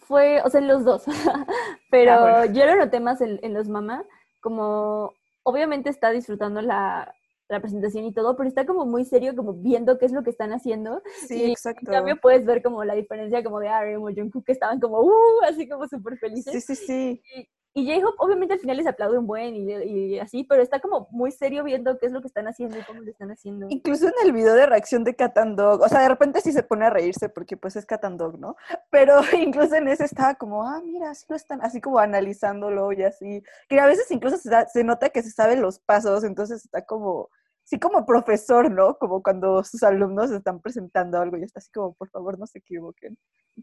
[0.00, 1.04] Fue, o sea, en los dos,
[1.90, 2.52] pero Ah, bueno.
[2.54, 4.04] yo lo noté más en, en los mamá,
[4.40, 7.14] como obviamente está disfrutando la,
[7.48, 10.30] la presentación y todo, pero está como muy serio, como viendo qué es lo que
[10.30, 11.02] están haciendo.
[11.26, 11.86] Sí, Y exacto.
[11.86, 15.00] En cambio puedes ver como la diferencia como de RM o Jungkook que estaban como,
[15.00, 16.52] uh, así como súper felices.
[16.52, 17.22] Sí, sí, sí.
[17.36, 17.48] Y
[17.84, 21.30] J-Hope obviamente al final les aplaude un buen y, y así, pero está como muy
[21.30, 23.66] serio viendo qué es lo que están haciendo y cómo lo están haciendo.
[23.68, 26.52] Incluso en el video de reacción de Cat and Dog, o sea, de repente sí
[26.52, 28.56] se pone a reírse porque pues es Cat and Dog, ¿no?
[28.90, 33.02] Pero incluso en ese estaba como, ah, mira, así lo están, así como analizándolo y
[33.02, 33.42] así.
[33.68, 37.28] Que a veces incluso se nota que se saben los pasos, entonces está como,
[37.64, 38.96] sí como profesor, ¿no?
[38.98, 42.58] Como cuando sus alumnos están presentando algo y está así como, por favor, no se
[42.58, 43.18] equivoquen.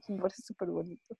[0.08, 1.18] Me parece súper bonito.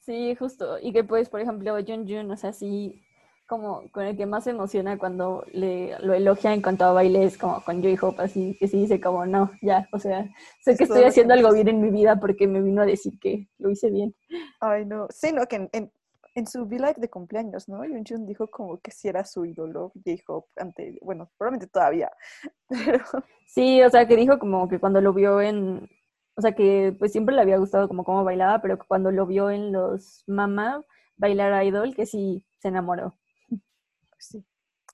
[0.00, 0.78] Sí, justo.
[0.80, 3.02] Y que pues, por ejemplo, Jun Jun, o sea, sí,
[3.46, 7.24] como con el que más se emociona cuando le lo elogia en cuanto a baile
[7.24, 10.28] es como con J-Hope, así que sí dice como, no, ya, o sea,
[10.62, 13.48] sé que estoy haciendo algo bien en mi vida porque me vino a decir que
[13.58, 14.14] lo hice bien.
[14.60, 15.08] Ay, no.
[15.10, 15.92] Sí, no, que en, en,
[16.36, 17.84] en su V-Live de cumpleaños, ¿no?
[17.84, 22.10] Yun Jun dijo como que sí era su ídolo, J-Hope, ante, bueno, probablemente todavía,
[22.68, 23.04] pero
[23.46, 25.88] Sí, o sea, que dijo como que cuando lo vio en,
[26.36, 29.50] o sea, que pues siempre le había gustado como cómo bailaba, pero cuando lo vio
[29.50, 30.84] en los Mama
[31.16, 33.18] bailar idol, que sí se enamoró.
[33.48, 34.44] pues sí,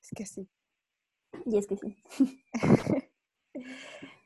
[0.02, 0.48] es que sí.
[1.46, 1.96] Y es que sí.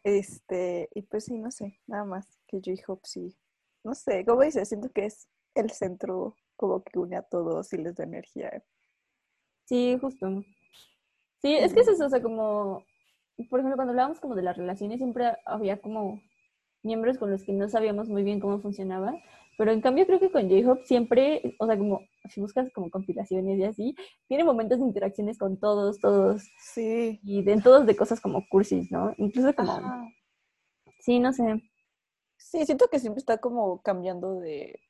[0.03, 3.37] Este, y pues sí, no sé, nada más que J-Hope sí.
[3.85, 7.79] No sé, como dices, siento que es el centro como que une a todos y
[7.79, 8.63] les da energía.
[9.65, 10.43] Sí, justo.
[11.43, 12.85] Sí, es que es eso, o sea, como,
[13.49, 16.21] por ejemplo, cuando hablábamos como de las relaciones, siempre había como
[16.83, 19.15] miembros con los que no sabíamos muy bien cómo funcionaba,
[19.59, 23.59] pero en cambio creo que con J-Hope siempre, o sea, como si buscas como compilaciones
[23.59, 23.95] y así,
[24.27, 27.21] tiene momentos de interacciones con todos, todos, Sí.
[27.23, 29.13] y de todos de cosas como cursis, ¿no?
[29.19, 30.07] Incluso como, Ajá.
[31.01, 31.63] sí, no sé,
[32.43, 34.81] Sí, siento que siempre está como cambiando de,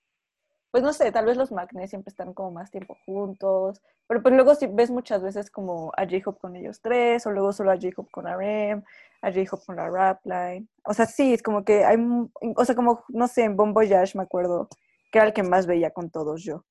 [0.71, 4.35] pues no sé, tal vez los Magnes siempre están como más tiempo juntos, pero pues
[4.35, 7.77] luego sí ves muchas veces como a J-Hope con ellos tres, o luego solo a
[7.77, 8.85] J-Hope con RM,
[9.23, 10.69] a J-Hope con la rap line.
[10.85, 11.97] O sea, sí, es como que hay,
[12.57, 14.69] o sea, como, no sé, en Bon Voyage me acuerdo
[15.11, 16.65] que era el que más veía con todos yo.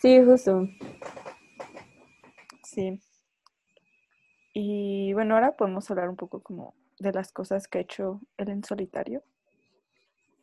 [0.00, 0.66] Sí, justo.
[2.64, 3.00] Sí.
[4.54, 8.48] Y bueno, ahora podemos hablar un poco como de las cosas que ha hecho él
[8.48, 9.22] en solitario.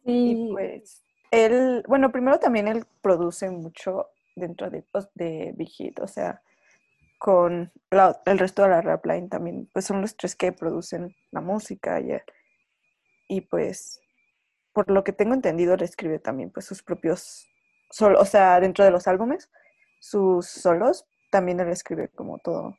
[0.06, 1.05] Y Sí, pues
[1.36, 6.42] él, bueno, primero también él produce mucho dentro de, pues, de Big Hit, o sea,
[7.20, 11.16] con la- el resto de la rap line también, pues son los tres que producen
[11.32, 12.12] la música y,
[13.28, 14.00] y pues
[14.74, 17.48] por lo que tengo entendido él escribe también pues sus propios
[17.92, 19.50] solos, o sea, dentro de los álbumes,
[20.02, 22.78] sus solos, también él escribe como todo.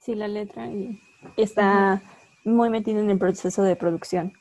[0.00, 1.00] sí, la letra y
[1.36, 2.02] está
[2.44, 4.32] muy metido en el proceso de producción.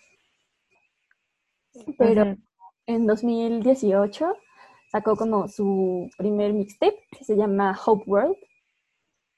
[1.98, 2.24] Pero.
[2.90, 4.36] En 2018
[4.92, 8.36] sacó como su primer mixtape que se llama Hope World.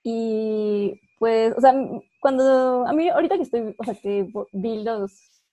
[0.04, 1.74] Y pues, o sea,
[2.22, 5.44] cuando a mí ahorita que estoy, o sea, que vi los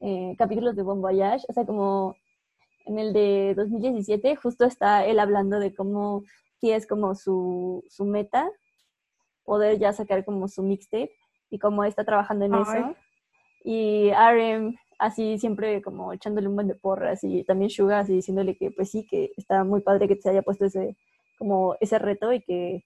[0.00, 2.16] eh, capítulos de Bon Voyage, o sea, como
[2.86, 6.24] en el de 2017, justo está él hablando de cómo
[6.60, 8.50] sí es como su, su meta
[9.44, 11.12] poder ya sacar como su mixtape
[11.50, 12.62] y cómo está trabajando en Ay.
[12.62, 12.96] eso.
[13.64, 18.56] Y RM así siempre como echándole un buen de porras y también Suga así diciéndole
[18.56, 20.96] que pues sí, que está muy padre que se haya puesto ese
[21.38, 22.84] como ese reto y que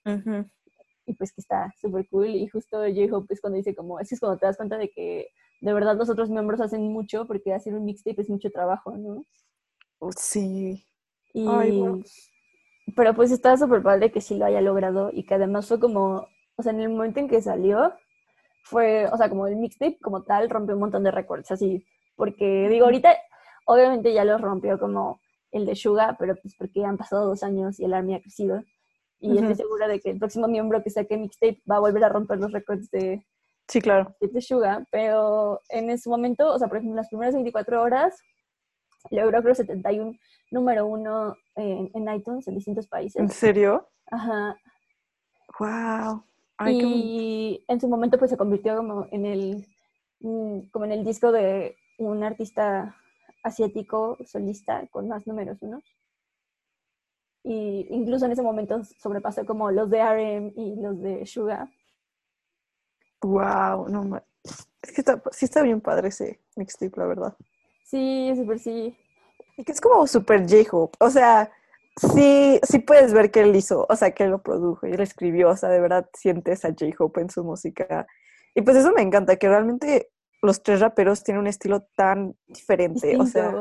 [1.07, 4.21] y pues que está súper cool y justo J-Hope es cuando dice como, así es
[4.21, 5.29] cuando te das cuenta de que
[5.61, 9.25] de verdad los otros miembros hacen mucho porque hacer un mixtape es mucho trabajo, ¿no?
[10.17, 10.85] Sí.
[11.33, 12.03] Y, Ay, wow.
[12.97, 16.27] pero pues está súper padre que sí lo haya logrado y que además fue como,
[16.57, 17.93] o sea, en el momento en que salió,
[18.65, 21.85] fue, o sea, como el mixtape como tal rompió un montón de récords, así,
[22.19, 23.17] porque digo, ahorita
[23.65, 25.21] obviamente ya los rompió como
[25.53, 28.63] el de Suga, pero pues porque han pasado dos años y el Army ha crecido.
[29.21, 32.09] Y estoy segura de que el próximo miembro que saque mixtape va a volver a
[32.09, 33.25] romper los récords de,
[33.69, 34.15] sí, claro.
[34.21, 38.21] de Suga, pero en ese momento, o sea, por ejemplo, en las primeras 24 horas,
[39.11, 40.13] logró creo 71
[40.51, 43.21] número uno en, en iTunes en distintos países.
[43.21, 43.89] ¿En serio?
[44.11, 44.57] Ajá.
[45.59, 46.25] Wow.
[46.67, 49.67] y en su momento pues se convirtió como en el
[50.21, 52.97] mm, como en el disco de un artista
[53.43, 55.83] asiático solista con más números uno.
[57.45, 61.71] Y incluso en ese momento sobrepasó como los de RM y los de Suga.
[63.23, 64.21] Wow, no
[64.83, 67.37] Es que está, sí está bien padre ese mixtape, la verdad.
[67.85, 68.97] Sí, súper sí.
[69.57, 70.97] Y que es como súper J-Hope.
[71.01, 71.51] O sea,
[72.15, 75.01] sí, sí puedes ver que él hizo, o sea, que él lo produjo y él
[75.01, 75.51] escribió.
[75.51, 78.07] O sea, de verdad sientes a J-Hope en su música.
[78.55, 80.11] Y pues eso me encanta, que realmente
[80.43, 83.17] los tres raperos tienen un estilo tan diferente.
[83.19, 83.53] O sea,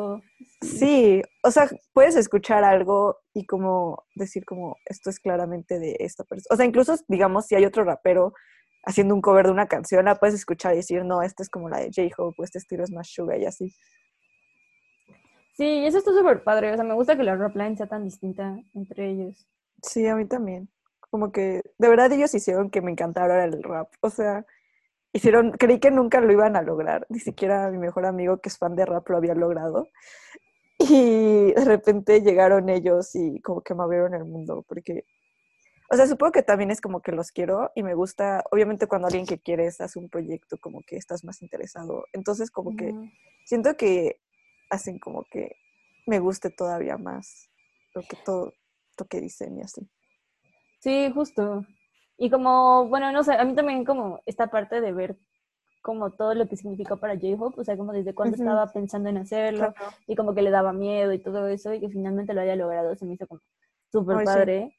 [0.62, 6.24] sí, o sea, puedes escuchar algo y como decir como esto es claramente de esta
[6.24, 6.54] persona.
[6.54, 8.34] O sea, incluso digamos si hay otro rapero
[8.84, 11.68] haciendo un cover de una canción, la puedes escuchar y decir, no, esta es como
[11.68, 13.74] la de J-Hope este estilo es más Sugar y así.
[15.58, 16.72] Sí, eso está súper padre.
[16.72, 19.48] O sea, me gusta que la rap line sea tan distinta entre ellos.
[19.82, 20.70] Sí, a mí también.
[21.10, 23.90] Como que de verdad ellos hicieron que me encantara el rap.
[24.02, 24.46] O sea,
[25.18, 27.06] hicieron, creí que nunca lo iban a lograr.
[27.10, 29.90] Ni siquiera mi mejor amigo que es fan de rap lo había logrado.
[30.80, 34.64] Y de repente llegaron ellos y como que me abrieron el mundo.
[34.68, 35.06] Porque,
[35.92, 39.08] o sea, supongo que también es como que los quiero y me gusta, obviamente cuando
[39.08, 42.06] alguien que quieres hace un proyecto como que estás más interesado.
[42.14, 42.94] Entonces como que
[43.46, 44.22] siento que
[44.70, 45.56] hacen como que
[46.06, 47.50] me guste todavía más
[47.96, 48.54] lo que todo
[49.00, 49.90] lo que dicen y así.
[50.80, 51.66] Sí, justo.
[52.18, 55.18] Y como, bueno, no sé, a mí también como esta parte de ver
[55.82, 59.18] como todo lo que significó para J-Hope, o sea, como desde cuando estaba pensando en
[59.18, 59.74] hacerlo
[60.06, 62.96] y como que le daba miedo y todo eso y que finalmente lo haya logrado,
[62.96, 63.42] se me hizo como
[63.92, 64.76] súper padre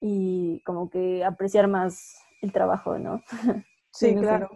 [0.00, 3.22] y como que apreciar más el trabajo, ¿no?
[3.96, 4.50] Sí, claro.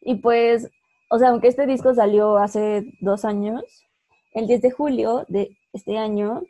[0.00, 0.68] Y pues
[1.14, 3.62] o sea, aunque este disco salió hace dos años,
[4.32, 6.40] el 10 de julio de este año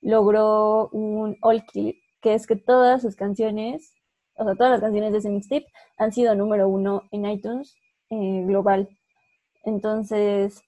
[0.00, 3.94] logró un all clip, que es que todas sus canciones,
[4.34, 7.76] o sea, todas las canciones de ese mixtape han sido número uno en iTunes
[8.10, 8.88] eh, global.
[9.62, 10.60] Entonces,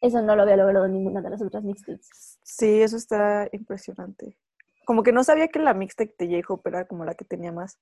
[0.00, 2.38] eso no lo había logrado ninguna de las otras mixtapes.
[2.42, 4.38] Sí, eso está impresionante.
[4.86, 7.78] Como que no sabía que la mixtape de J-Hope era como la que tenía más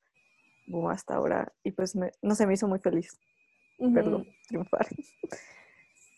[0.66, 1.52] boom hasta ahora.
[1.62, 3.16] Y pues no se me hizo muy feliz
[3.94, 4.88] perdón, triunfar.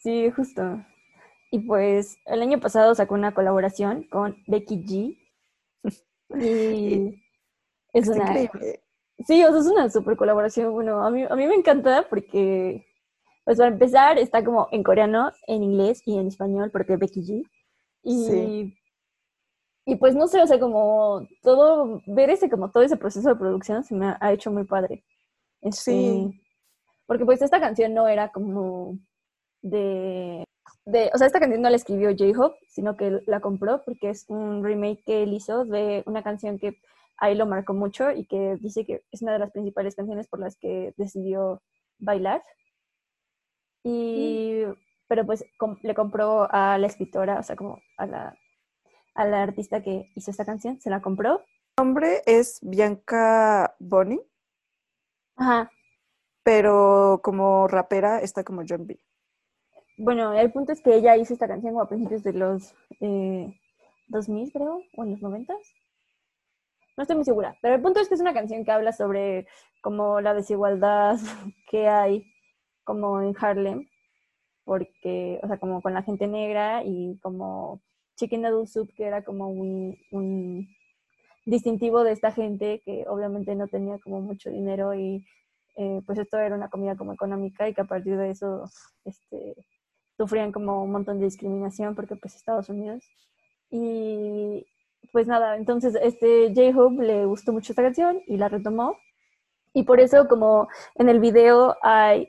[0.03, 0.83] Sí, justo.
[1.51, 5.19] Y pues el año pasado sacó una colaboración con Becky G.
[6.31, 7.23] Y
[7.93, 8.25] es una...
[8.25, 8.81] Increíble.
[9.27, 10.73] Sí, o sea, es una super colaboración.
[10.73, 12.85] Bueno, a mí, a mí me encanta porque,
[13.45, 17.51] pues para empezar, está como en coreano, en inglés y en español, porque Becky G.
[18.03, 18.75] Y,
[19.87, 23.37] y pues no sé, o sea, como todo, ver ese, como todo ese proceso de
[23.37, 25.05] producción se me ha, hecho muy padre.
[25.71, 26.27] sí.
[26.33, 26.41] Este,
[27.07, 28.99] porque pues esta canción no era como
[29.63, 30.45] de,
[30.87, 34.27] de o sea, esta canción no la escribió J-Hope, sino que la compró porque es
[34.29, 36.79] un remake que él hizo de una canción que
[37.17, 40.41] ahí lo marcó mucho y que dice que es una de las principales canciones por
[40.41, 41.63] las que decidió
[41.99, 42.43] bailar.
[43.83, 44.63] Y,
[45.09, 45.45] pero pues
[45.83, 48.37] le compró a la escritora, o sea, como a la,
[49.15, 51.41] a la artista que hizo esta canción, se la compró.
[51.77, 54.23] ¿El nombre es Bianca Bonnie?
[55.37, 55.71] Ajá,
[56.45, 59.01] pero como rapera está como John B.
[59.97, 63.55] Bueno, el punto es que ella hizo esta canción a principios de los eh,
[64.09, 65.55] 2000, creo, o en los 90.
[66.97, 69.47] No estoy muy segura, pero el punto es que es una canción que habla sobre
[69.81, 71.17] como la desigualdad
[71.71, 72.25] que hay
[72.85, 73.87] como en Harlem,
[74.65, 77.81] porque, o sea, como con la gente negra y como
[78.17, 80.69] Chicken Noodle Soup, que era como un, un
[81.47, 85.25] distintivo de esta gente que obviamente no tenía como mucho dinero y
[85.77, 88.65] eh, pues esto era una comida como económica y que a partir de eso
[89.05, 89.57] este,
[90.17, 93.05] sufrían como un montón de discriminación porque pues Estados Unidos.
[93.71, 94.67] Y
[95.13, 98.97] pues nada, entonces este J-Hope le gustó mucho esta canción y la retomó.
[99.73, 102.29] Y por eso como en el video hay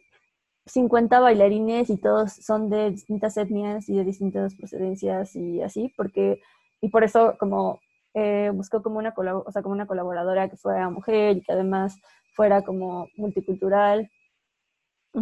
[0.66, 6.42] 50 bailarines y todos son de distintas etnias y de distintas procedencias y así, porque,
[6.82, 7.80] y por eso como
[8.16, 12.00] eh, buscó como una, o sea, como una colaboradora que fuera mujer y que además
[12.34, 14.10] fuera como multicultural.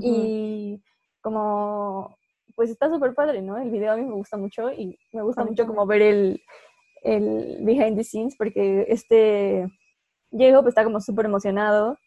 [0.01, 0.81] Y
[1.21, 2.17] como,
[2.55, 3.57] pues está súper padre, ¿no?
[3.57, 6.41] El video a mí me gusta mucho y me gusta mucho como ver el,
[7.01, 9.67] el behind the scenes porque este
[10.31, 11.97] Diego pues está como súper emocionado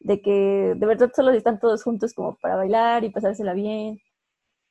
[0.00, 3.98] de que de verdad solo están todos juntos como para bailar y pasársela bien.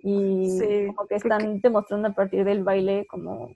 [0.02, 0.58] Y
[0.88, 3.48] como que están demostrando a partir del baile como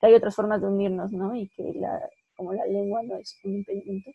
[0.00, 1.34] que hay otras formas de unirnos, ¿no?
[1.34, 4.10] Y que la, como la lengua no es un impedimento.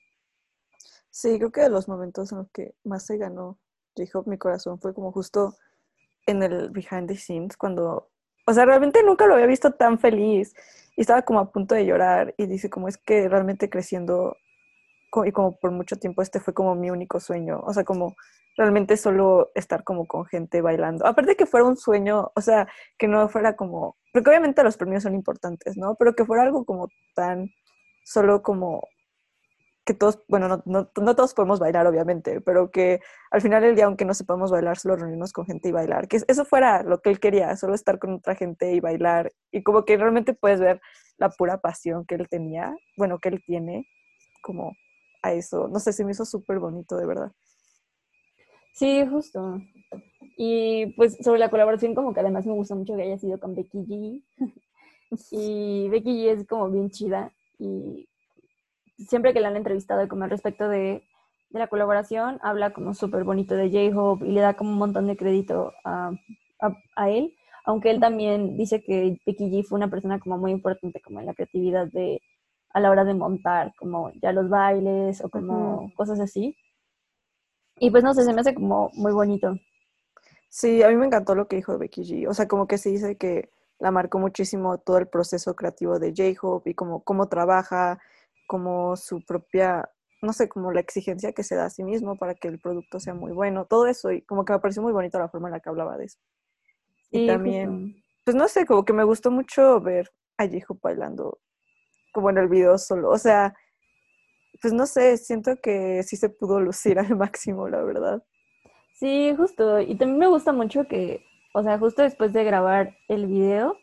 [1.10, 3.58] Sí, creo que de los momentos en los que más se ganó
[3.96, 5.56] J-Hope mi corazón fue como justo
[6.26, 8.10] en el behind the scenes cuando,
[8.46, 10.54] o sea, realmente nunca lo había visto tan feliz
[10.96, 14.38] y estaba como a punto de llorar y dice como es que realmente creciendo
[15.26, 18.16] y como por mucho tiempo este fue como mi único sueño, o sea, como
[18.58, 21.06] realmente solo estar como con gente bailando.
[21.06, 22.68] Aparte que fuera un sueño, o sea,
[22.98, 25.96] que no fuera como, porque obviamente los premios son importantes, ¿no?
[25.96, 27.50] Pero que fuera algo como tan
[28.04, 28.88] solo como
[29.86, 33.76] que todos, bueno, no, no, no, todos podemos bailar, obviamente, pero que al final del
[33.76, 37.02] día, aunque no sepamos bailar, solo reunirnos con gente y bailar, que eso fuera lo
[37.02, 40.60] que él quería, solo estar con otra gente y bailar, y como que realmente puedes
[40.60, 40.82] ver
[41.18, 43.86] la pura pasión que él tenía, bueno, que él tiene,
[44.42, 44.74] como
[45.22, 47.32] a eso, no sé, se me hizo súper bonito, de verdad.
[48.74, 49.60] Sí, justo.
[50.38, 53.54] Y pues sobre la colaboración, como que además me gusta mucho que haya sido con
[53.54, 54.24] Becky G.
[55.32, 58.08] y Becky G es como bien chida y
[58.98, 61.04] siempre que la han entrevistado como al respecto de,
[61.50, 65.16] la colaboración, habla como súper bonito de J-Hope y le da como un montón de
[65.16, 66.12] crédito a,
[67.08, 71.20] él, aunque él también dice que Becky G fue una persona como muy importante como
[71.20, 72.22] en la creatividad de
[72.74, 76.58] a la hora de montar como ya los bailes o como cosas así.
[77.78, 79.56] Y pues no sé, se me hace como muy bonito.
[80.50, 82.28] Sí, a mí me encantó lo que dijo Becky G.
[82.28, 86.14] O sea, como que se dice que la marcó muchísimo todo el proceso creativo de
[86.16, 88.00] J-Hope y como cómo trabaja,
[88.46, 89.90] como su propia,
[90.22, 93.00] no sé, como la exigencia que se da a sí mismo para que el producto
[93.00, 95.54] sea muy bueno, todo eso, y como que me pareció muy bonito la forma en
[95.54, 96.20] la que hablaba de eso.
[97.12, 101.40] y también, pues no sé, como que me gustó mucho ver a Jiho bailando
[102.14, 103.56] como en el video solo, o sea,
[104.62, 108.24] pues no sé, siento que sí se pudo lucir al máximo, la verdad.
[108.94, 113.28] Sí, justo, y también me gusta mucho que, o sea, justo después de grabar el
[113.28, 113.76] video,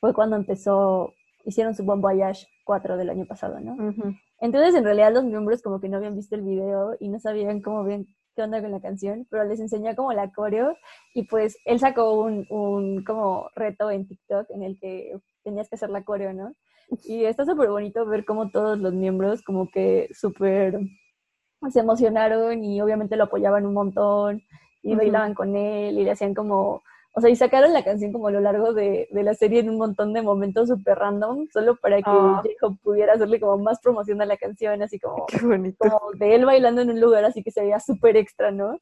[0.00, 1.14] fue cuando empezó,
[1.46, 3.76] hicieron su Bon Voyage 4 del año pasado, ¿no?
[4.40, 7.62] Entonces, en realidad, los miembros como que no habían visto el video y no sabían
[7.62, 10.76] cómo bien qué onda con la canción, pero les enseñó como la coreo
[11.14, 15.76] y pues él sacó un, un como reto en TikTok en el que tenías que
[15.76, 16.52] hacer la coreo, ¿no?
[17.04, 20.78] Y está súper bonito ver cómo todos los miembros como que súper
[21.70, 24.42] se emocionaron y obviamente lo apoyaban un montón
[24.82, 26.82] y bailaban con él y le hacían como
[27.18, 29.78] o sea, y sacaron la canción como a lo largo de, la serie en un
[29.78, 32.42] montón de momentos súper random, solo para que oh.
[32.44, 35.24] Jacob pudiera hacerle como más promoción a la canción, así como,
[35.78, 38.78] como de él bailando en un lugar así que se veía súper extra, ¿no?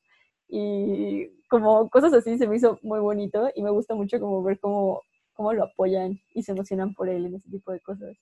[0.49, 4.59] Y como cosas así se me hizo muy bonito y me gusta mucho como ver
[4.59, 5.03] cómo,
[5.35, 8.17] cómo lo apoyan y se emocionan por él en ese tipo de cosas.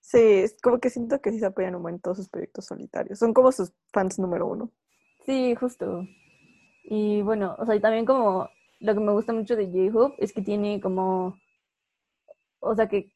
[0.00, 2.64] Sí, es como que siento que sí se apoyan un buen en todos sus proyectos
[2.64, 3.18] solitarios.
[3.18, 4.70] Son como sus fans número uno.
[5.26, 6.06] Sí, justo.
[6.84, 8.48] Y bueno, o sea, y también como
[8.80, 11.38] lo que me gusta mucho de J-Hope es que tiene como,
[12.60, 13.10] o sea, que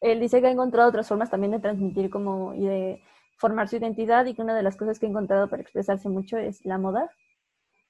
[0.00, 3.02] él dice que ha encontrado otras formas también de transmitir como y de
[3.38, 6.36] formar su identidad y que una de las cosas que ha encontrado para expresarse mucho
[6.36, 7.10] es la moda.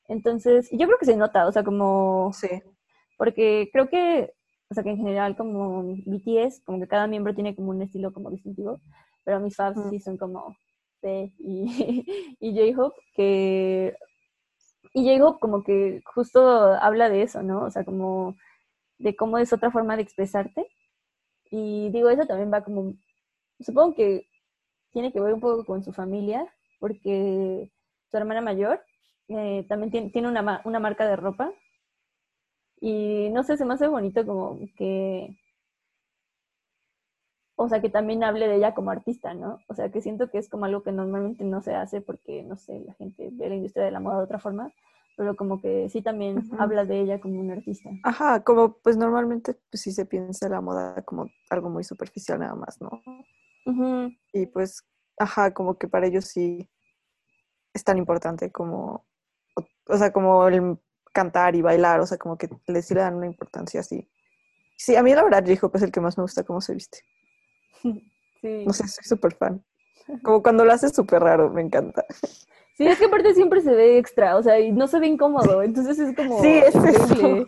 [0.09, 2.33] Entonces, yo creo que se nota, o sea, como...
[2.35, 2.49] Sí.
[3.17, 4.33] Porque creo que,
[4.71, 8.13] o sea, que en general como BTS, como que cada miembro tiene como un estilo
[8.13, 8.81] como distintivo,
[9.25, 10.57] pero mis fans sí son como
[11.01, 12.05] T y,
[12.41, 13.95] y J-Hope, que
[14.93, 16.41] y Jacob como que justo
[16.81, 17.65] habla de eso, ¿no?
[17.65, 18.37] O sea, como
[18.99, 20.67] de cómo es otra forma de expresarte.
[21.51, 22.95] Y digo, eso también va como,
[23.61, 24.29] supongo que
[24.93, 26.47] tiene que ver un poco con su familia,
[26.81, 27.71] porque
[28.11, 28.83] su hermana mayor
[29.29, 31.53] eh, también tiene, tiene una, una marca de ropa.
[32.81, 35.37] Y no sé, se me hace bonito como que
[37.63, 39.59] o sea, que también hable de ella como artista, ¿no?
[39.69, 42.57] O sea, que siento que es como algo que normalmente no se hace porque, no
[42.57, 44.73] sé, la gente ve la industria de la moda de otra forma,
[45.15, 47.91] pero como que sí también habla de ella como una artista.
[48.03, 52.55] Ajá, como pues normalmente pues sí se piensa la moda como algo muy superficial nada
[52.55, 53.03] más, ¿no?
[54.33, 54.83] Y pues,
[55.19, 56.67] ajá, como que para ellos sí
[57.75, 59.05] es tan importante como,
[59.87, 60.79] o, sea, como el
[61.13, 64.11] cantar y bailar, o sea, como que les sí le dan una importancia así.
[64.79, 67.01] Sí, a mí la verdad, dijo, pues el que más me gusta cómo se viste.
[68.43, 69.63] No sé, soy súper fan.
[70.23, 72.05] Como cuando lo haces súper raro, me encanta.
[72.77, 75.63] Sí, es que aparte siempre se ve extra, o sea, y no se ve incómodo,
[75.63, 76.41] entonces es como...
[76.41, 77.47] Sí, es eso.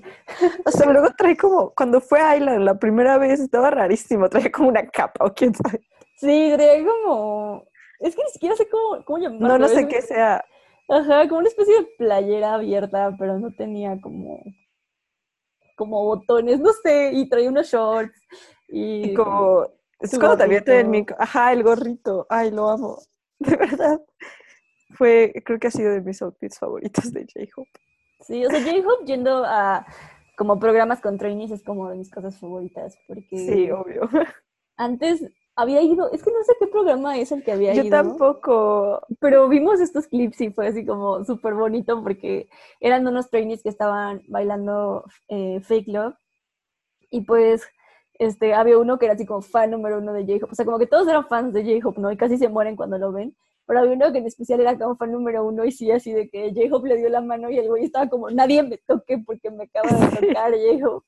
[0.66, 4.52] O sea, luego trae como, cuando fue a Island la primera vez, estaba rarísimo, trae
[4.52, 5.80] como una capa o quién sabe.
[6.16, 7.64] Sí, trae como...
[8.00, 9.48] Es que ni siquiera sé cómo, cómo llamarlo.
[9.48, 10.44] No, no sé qué sea.
[10.88, 14.42] Ajá, como una especie de playera abierta, pero no tenía como...
[15.76, 18.20] como botones, no sé, y trae unos shorts.
[18.68, 19.66] Y, y como
[20.02, 21.16] es cuando te el micro.
[21.18, 22.26] Ajá, el gorrito.
[22.28, 22.98] Ay, lo amo.
[23.38, 24.00] De verdad.
[24.94, 27.70] fue, creo que ha sido de mis outfits favoritos de J-Hope.
[28.20, 29.84] Sí, o sea, J-Hope yendo a
[30.36, 33.38] como programas con trainees es como de mis cosas favoritas, porque...
[33.38, 34.08] Sí, obvio.
[34.76, 35.22] Antes
[35.54, 37.90] había ido, es que no sé qué programa es el que había Yo ido.
[37.90, 39.02] tampoco.
[39.20, 42.48] Pero vimos estos clips y fue así como súper bonito porque
[42.80, 46.14] eran unos trainees que estaban bailando eh, Fake Love
[47.10, 47.62] y pues
[48.22, 50.52] este, había uno que era así como fan número uno de J-Hope.
[50.52, 52.12] O sea, como que todos eran fans de J-Hope, ¿no?
[52.12, 53.34] Y casi se mueren cuando lo ven.
[53.66, 56.28] Pero había uno que en especial era como fan número uno y sí, así de
[56.28, 59.50] que J-Hope le dio la mano y el güey estaba como, nadie me toque porque
[59.50, 61.06] me acaba de tocar J-Hope.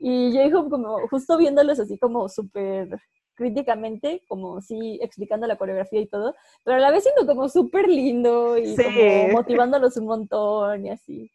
[0.00, 2.88] Y J-Hope como justo viéndolos así como súper
[3.34, 7.88] críticamente, como sí explicando la coreografía y todo, pero a la vez siendo como súper
[7.88, 8.82] lindo y Sí.
[8.84, 11.30] como motivándolos un montón y así.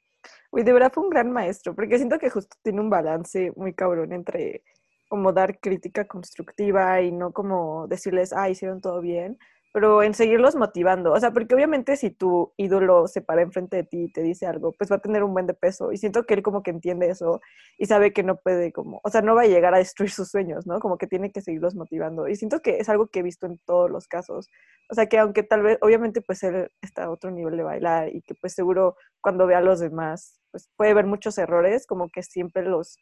[0.51, 3.73] Uy, de verdad fue un gran maestro, porque siento que justo tiene un balance muy
[3.73, 4.63] cabrón entre
[5.09, 9.37] como dar crítica constructiva y no como decirles, ah, hicieron todo bien,
[9.71, 11.11] pero en seguirlos motivando.
[11.13, 14.47] O sea, porque obviamente si tu ídolo se para enfrente de ti y te dice
[14.47, 15.91] algo, pues va a tener un buen de peso.
[15.91, 17.41] Y siento que él como que entiende eso
[17.77, 20.29] y sabe que no puede como, o sea, no va a llegar a destruir sus
[20.29, 20.79] sueños, ¿no?
[20.79, 22.27] Como que tiene que seguirlos motivando.
[22.27, 24.47] Y siento que es algo que he visto en todos los casos.
[24.89, 28.09] O sea, que aunque tal vez, obviamente pues él está a otro nivel de bailar
[28.09, 32.09] y que pues seguro cuando ve a los demás, pues puede ver muchos errores, como
[32.09, 32.97] que siempre los,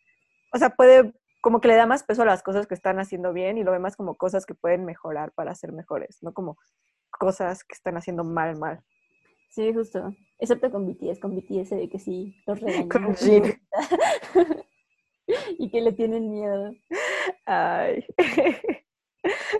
[0.53, 3.33] o sea, puede como que le da más peso a las cosas que están haciendo
[3.33, 6.57] bien y lo ve más como cosas que pueden mejorar para ser mejores, no como
[7.11, 8.83] cosas que están haciendo mal, mal.
[9.49, 10.13] Sí, justo.
[10.39, 12.89] Excepto con BTS, con BTS ve que sí los regañan.
[12.89, 13.15] Con.
[13.15, 13.59] Jin.
[15.57, 16.71] y que le tienen miedo.
[17.45, 18.05] Ay.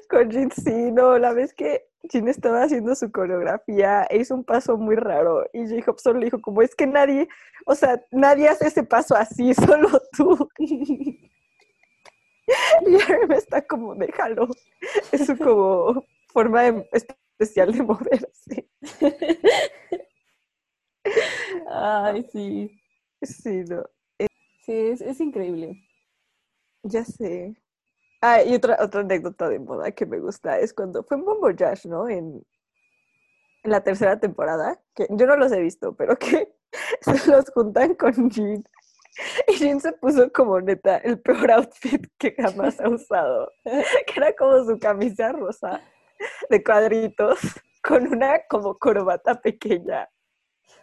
[0.10, 4.46] Con Jin, sí, no, la vez que Jin estaba haciendo su coreografía e hizo un
[4.46, 7.28] paso muy raro y J-Hope solo le dijo como es que nadie,
[7.66, 10.50] o sea, nadie hace ese paso así, solo tú.
[12.88, 14.48] Y me está como, déjalo.
[15.12, 18.68] Es su como forma de- especial de moverse.
[21.70, 22.72] Ay, sí.
[23.22, 23.84] Sí, no,
[24.66, 25.82] Sí, es, es increíble.
[26.84, 27.56] ya sé.
[28.22, 31.50] Ah, y otra, otra anécdota de moda que me gusta es cuando fue en Bombo
[31.58, 32.10] Josh, ¿no?
[32.10, 32.44] En,
[33.64, 36.54] en la tercera temporada, que yo no los he visto, pero que
[37.02, 38.64] se los juntan con Jin.
[39.48, 44.34] Y Jin se puso como neta el peor outfit que jamás ha usado, que era
[44.36, 45.82] como su camisa rosa
[46.50, 47.40] de cuadritos
[47.84, 50.10] con una como corbata pequeña.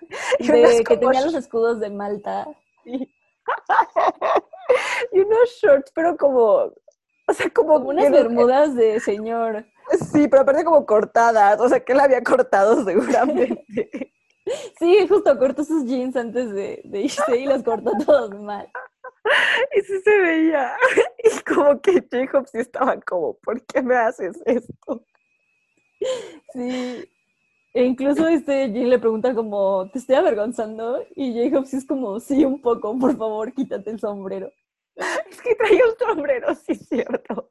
[0.39, 2.47] Y De unas que como tenía los escudos de Malta.
[2.82, 3.11] Sí.
[5.12, 6.72] y unos shorts, pero como,
[7.26, 9.66] o sea, como, Como unas bermudas de señor.
[10.12, 14.13] Sí, pero aparte como cortadas, o sea, que él había cortado seguramente.
[14.78, 18.68] Sí, justo cortó sus jeans antes de, de irse y los cortó todos mal.
[19.76, 20.76] y sí se veía.
[21.24, 25.05] Y como que J-Hope sí estaba como, ¿por qué me haces esto?
[26.53, 27.09] Sí.
[27.74, 31.05] E incluso este Jin le pregunta como, ¿te estoy avergonzando?
[31.16, 34.53] Y Jacob sí es como, sí, un poco, por favor, quítate el sombrero.
[35.30, 37.49] Es que traía un sombrero, sí, es cierto.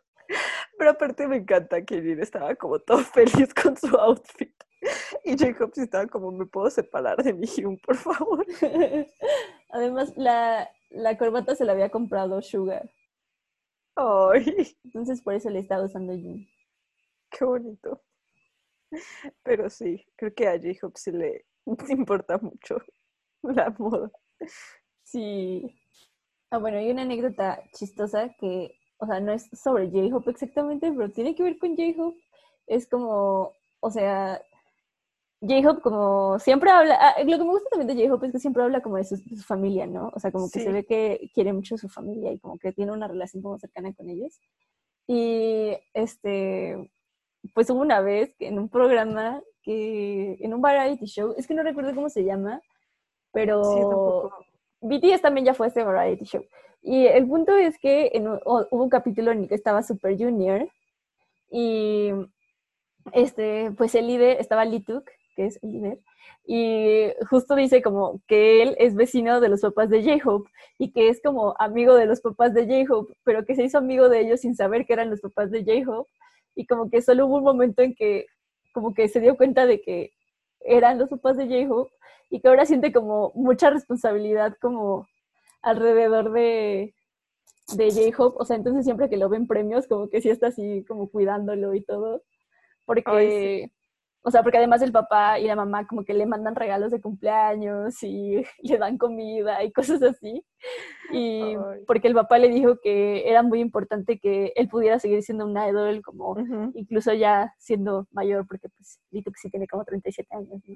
[0.77, 4.53] Pero aparte me encanta que Jin estaba como todo feliz con su outfit.
[5.23, 8.45] Y Jacob sí estaba como, ¿me puedo separar de mi Hyun, por favor?
[9.69, 12.89] Además, la, la corbata se la había comprado Sugar.
[13.95, 16.47] Ay, Entonces por eso le estaba usando Jin.
[17.29, 18.01] qué bonito.
[19.43, 21.45] Pero sí, creo que a J-Hope sí le
[21.89, 22.77] importa mucho
[23.43, 24.11] la moda.
[25.03, 25.75] Sí.
[26.49, 31.11] Ah, bueno, hay una anécdota chistosa que, o sea, no es sobre J-Hope exactamente, pero
[31.11, 32.19] tiene que ver con J-Hope.
[32.67, 34.41] Es como, o sea,
[35.45, 38.63] J-Hope como siempre habla, ah, lo que me gusta también de J-Hope es que siempre
[38.63, 40.09] habla como de su, de su familia, ¿no?
[40.13, 40.65] O sea, como que Sí.
[40.65, 43.59] se ve que quiere mucho a su familia y como que tiene una relación como
[43.59, 44.39] cercana con ellos.
[45.07, 46.89] Y este,
[47.53, 51.53] pues hubo una vez que en un programa que, en un variety show, es que
[51.53, 52.61] no recuerdo cómo se llama,
[53.31, 53.63] pero...
[53.63, 54.45] Sí, tampoco.
[54.81, 56.43] BTS también ya fue a este variety show.
[56.81, 59.81] Y el punto es que en un- o- hubo un capítulo en el que estaba
[59.83, 60.69] Super Junior
[61.49, 62.11] y
[63.11, 65.99] este, pues el líder estaba Lituk, que es el líder,
[66.45, 71.07] y justo dice como que él es vecino de los papás de J-Hope y que
[71.09, 74.41] es como amigo de los papás de J-Hope, pero que se hizo amigo de ellos
[74.41, 76.09] sin saber que eran los papás de J-Hope
[76.55, 78.25] y como que solo hubo un momento en que
[78.73, 80.11] como que se dio cuenta de que
[80.59, 81.93] eran los papás de J-Hope
[82.29, 85.07] y que ahora siente como mucha responsabilidad como
[85.61, 86.93] alrededor de,
[87.75, 90.83] de J-Hope, o sea, entonces siempre que lo ven premios, como que sí está así
[90.87, 92.23] como cuidándolo y todo,
[92.85, 93.71] porque Ay,
[94.25, 97.01] O sea, porque además el papá y la mamá como que le mandan regalos de
[97.01, 100.45] cumpleaños y le dan comida y cosas así.
[101.11, 101.55] Y
[101.85, 105.57] porque el papá le dijo que era muy importante que él pudiera seguir siendo un
[105.57, 106.37] idol, como
[106.73, 110.75] incluso ya siendo mayor, porque pues que sí tiene como 37 años, ¿no?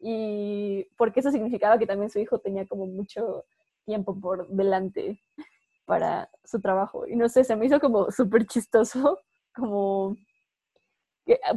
[0.00, 3.44] Y porque eso significaba que también su hijo tenía como mucho
[3.84, 5.20] tiempo por delante
[5.84, 7.06] para su trabajo.
[7.06, 9.20] Y no sé, se me hizo como súper chistoso,
[9.54, 10.16] como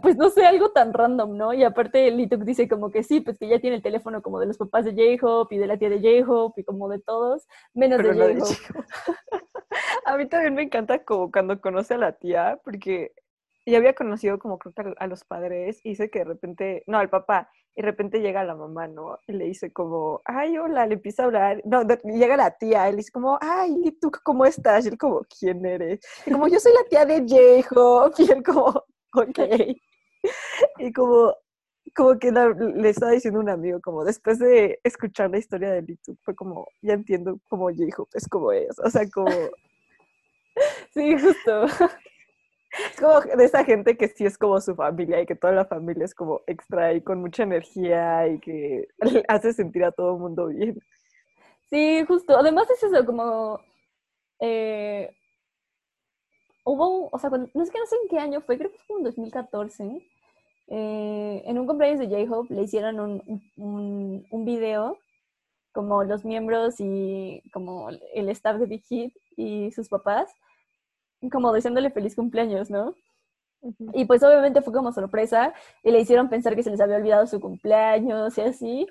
[0.01, 1.53] pues no sé, algo tan random, ¿no?
[1.53, 4.47] Y aparte Lituk dice como que sí, pues que ya tiene el teléfono como de
[4.47, 7.99] los papás de J-Hope y de la tía de J-Hope y como de todos, menos
[7.99, 8.85] de J-Hope.
[10.05, 13.13] a mí también me encanta como cuando conoce a la tía, porque
[13.69, 16.97] ya había conocido como creo que a los padres y dice que de repente, no,
[16.97, 19.19] al papá, y de repente llega la mamá, ¿no?
[19.27, 22.97] Y le dice como, ay, hola, le empieza a hablar, no, llega la tía, él
[22.97, 24.85] dice como, ay, Lituk, ¿cómo estás?
[24.85, 25.99] Y él como, ¿quién eres?
[26.25, 28.83] Y como, yo soy la tía de J-Hope, y él como,
[29.13, 29.39] ok.
[30.79, 31.35] y como,
[31.95, 36.17] como que le estaba diciendo un amigo, como después de escuchar la historia de Litu,
[36.23, 39.31] fue como, ya entiendo cómo hijo es como es, o sea, como...
[40.93, 41.65] sí, justo.
[42.71, 45.65] Es como de esa gente que sí es como su familia y que toda la
[45.65, 48.87] familia es como extra y con mucha energía y que
[49.27, 50.79] hace sentir a todo el mundo bien.
[51.69, 52.37] Sí, justo.
[52.37, 53.59] Además es eso, como
[54.39, 55.11] eh,
[56.69, 58.97] hubo, o sea, no es que no sé en qué año fue, creo que fue
[58.97, 60.07] en 2014,
[60.67, 64.99] eh, en un cumpleaños de J-Hope le hicieron un, un, un, video
[65.71, 70.31] como los miembros y como el staff de Big Hit y sus papás,
[71.31, 72.93] como deseándole feliz cumpleaños, ¿no?
[73.93, 75.53] Y pues obviamente fue como sorpresa
[75.83, 78.87] y le hicieron pensar que se les había olvidado su cumpleaños y así.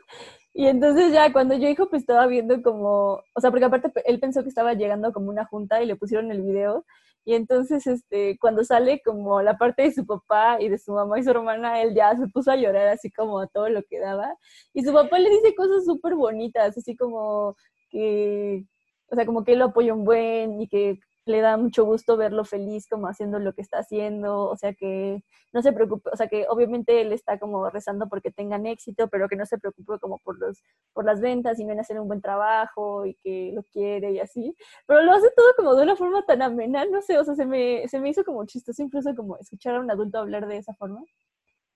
[0.52, 4.20] Y entonces ya cuando yo hijo pues estaba viendo como, o sea, porque aparte él
[4.20, 6.84] pensó que estaba llegando como una junta y le pusieron el video
[7.28, 11.18] y entonces, este, cuando sale como la parte de su papá y de su mamá
[11.18, 14.00] y su hermana, él ya se puso a llorar así como a todo lo que
[14.00, 14.34] daba.
[14.72, 17.54] Y su papá le dice cosas súper bonitas, así como
[17.90, 18.64] que,
[19.10, 22.16] o sea, como que él lo apoya un buen y que le da mucho gusto
[22.16, 25.22] verlo feliz como haciendo lo que está haciendo, o sea que
[25.52, 29.28] no se preocupe, o sea que obviamente él está como rezando porque tengan éxito, pero
[29.28, 30.62] que no se preocupe como por los
[30.94, 34.20] por las ventas y ven a hacer un buen trabajo y que lo quiere y
[34.20, 34.54] así,
[34.86, 37.46] pero lo hace todo como de una forma tan amena, no sé, o sea, se
[37.46, 40.74] me, se me hizo como chistoso incluso como escuchar a un adulto hablar de esa
[40.74, 41.02] forma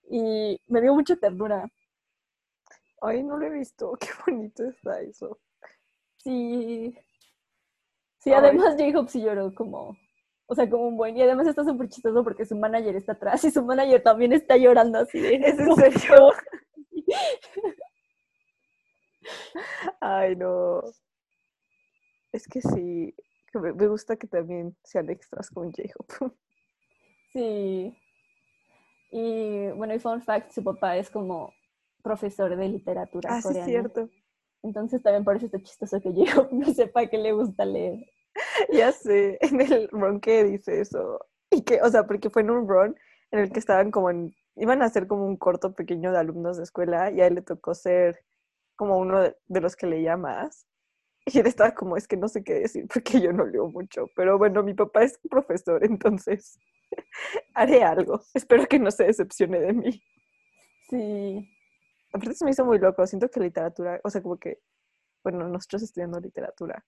[0.09, 1.69] y me dio mucha ternura.
[3.01, 5.39] Ay, no lo he visto, qué bonito está eso.
[6.17, 6.95] Sí,
[8.23, 9.97] Sí, además J-Hope sí lloró como,
[10.47, 11.17] o sea, como un buen.
[11.17, 14.55] Y además está súper chistoso porque su manager está atrás y su manager también está
[14.55, 15.35] llorando así de.
[15.35, 16.31] ¿Es en serio?
[19.99, 20.81] Ay, no.
[22.31, 23.13] Es que sí,
[23.53, 26.33] me gusta que también sean extras con J-Hope.
[27.33, 27.93] Sí.
[29.11, 31.53] Y bueno, y fun fact, su papá es como
[32.01, 34.09] profesor de literatura ah, Sí, cierto.
[34.63, 38.12] Entonces también parece está chistoso que yo no sepa que le gusta leer.
[38.71, 41.19] ya sé, en el run que dice eso.
[41.51, 42.95] Y que, o sea, porque fue en un run
[43.31, 46.57] en el que estaban como en, iban a hacer como un corto pequeño de alumnos
[46.57, 48.23] de escuela y a él le tocó ser
[48.75, 50.67] como uno de, los que leía más.
[51.25, 54.07] Y él estaba como, es que no sé qué decir porque yo no leo mucho.
[54.15, 56.59] Pero bueno, mi papá es profesor, entonces
[57.53, 58.21] haré algo.
[58.33, 60.03] Espero que no se decepcione de mí.
[60.89, 61.49] Sí.
[62.11, 63.05] Aparte se me hizo muy loco.
[63.07, 64.59] Siento que literatura, o sea, como que,
[65.23, 66.85] bueno, nosotros estudiando literatura,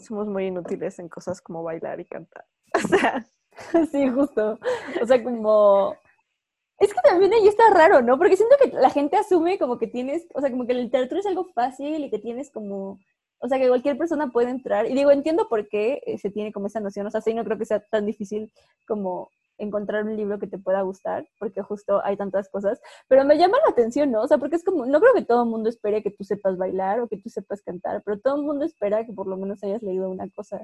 [0.00, 2.44] somos muy inútiles en cosas como bailar y cantar.
[2.74, 3.26] O sea.
[3.90, 4.58] Sí, justo.
[5.00, 5.96] O sea, como...
[6.78, 8.18] Es que también ahí está raro, ¿no?
[8.18, 11.20] Porque siento que la gente asume como que tienes, o sea, como que la literatura
[11.20, 13.00] es algo fácil y que tienes como,
[13.38, 14.84] o sea, que cualquier persona puede entrar.
[14.84, 17.44] Y digo, entiendo por qué eh, se tiene como esa noción, o sea, sí, no
[17.44, 18.52] creo que sea tan difícil
[18.86, 23.38] como encontrar un libro que te pueda gustar, porque justo hay tantas cosas, pero me
[23.38, 24.22] llama la atención, ¿no?
[24.22, 26.56] O sea, porque es como, no creo que todo el mundo espere que tú sepas
[26.56, 29.62] bailar o que tú sepas cantar, pero todo el mundo espera que por lo menos
[29.62, 30.60] hayas leído una cosa,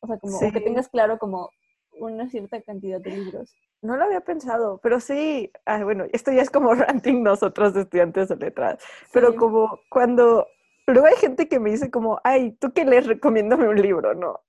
[0.00, 1.50] o sea, como que tengas claro como
[1.92, 3.54] una cierta cantidad de libros.
[3.82, 8.28] No lo había pensado, pero sí, ah, bueno, esto ya es como ranting nosotros estudiantes
[8.28, 10.46] de letras, pero como cuando
[10.86, 13.06] luego hay gente que me dice como, ay, ¿tú qué lees?
[13.06, 14.40] Recomiéndame un libro, ¿no?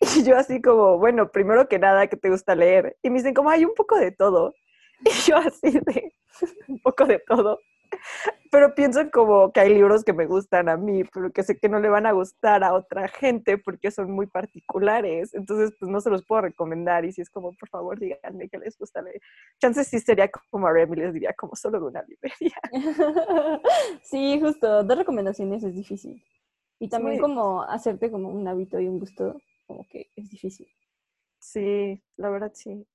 [0.24, 2.96] yo así como, bueno, primero que nada, ¿qué te gusta leer?
[3.02, 4.54] Y me dicen como, hay un poco de todo.
[5.04, 6.14] Y yo así de,
[6.68, 7.58] un poco de todo.
[8.50, 11.68] Pero pienso como que hay libros que me gustan a mí, pero que sé que
[11.68, 15.34] no le van a gustar a otra gente porque son muy particulares.
[15.34, 17.04] Entonces, pues no se los puedo recomendar.
[17.04, 19.20] Y si es como, por favor, díganme que les gusta leer.
[19.60, 23.60] Chances sí sería como a Remy les diría como solo de una librería.
[24.02, 26.24] Sí, justo, dar recomendaciones es difícil.
[26.78, 29.36] Y también como hacerte como un hábito y un gusto
[29.66, 30.68] como que es difícil.
[31.38, 32.86] Sí, la verdad sí.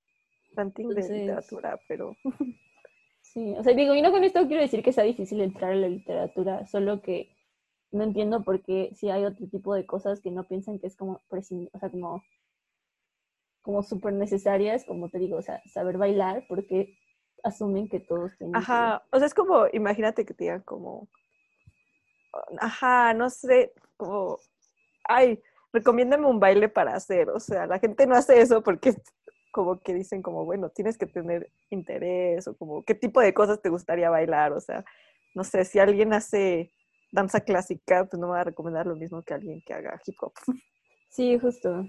[0.54, 2.16] Ranting de literatura, pero...
[3.22, 5.76] Sí, o sea, digo, y no con esto quiero decir que sea difícil entrar a
[5.76, 7.30] la literatura, solo que
[7.90, 10.96] no entiendo por qué si hay otro tipo de cosas que no piensan que es
[10.96, 11.42] como, o
[11.78, 12.22] sea, como,
[13.62, 16.98] como súper necesarias, como te digo, o sea, saber bailar, porque
[17.42, 21.08] asumen que todos tienen Ajá, o sea, es como, imagínate que te digan como,
[22.58, 24.38] ajá, no sé, como,
[25.04, 25.40] ay,
[25.72, 28.94] recomiéndame un baile para hacer, o sea, la gente no hace eso porque
[29.52, 33.60] como que dicen como, bueno, tienes que tener interés o como, ¿qué tipo de cosas
[33.60, 34.52] te gustaría bailar?
[34.52, 34.84] O sea,
[35.34, 36.72] no sé, si alguien hace
[37.12, 40.16] danza clásica, pues no me va a recomendar lo mismo que alguien que haga hip
[40.20, 40.32] hop.
[41.10, 41.86] Sí, justo.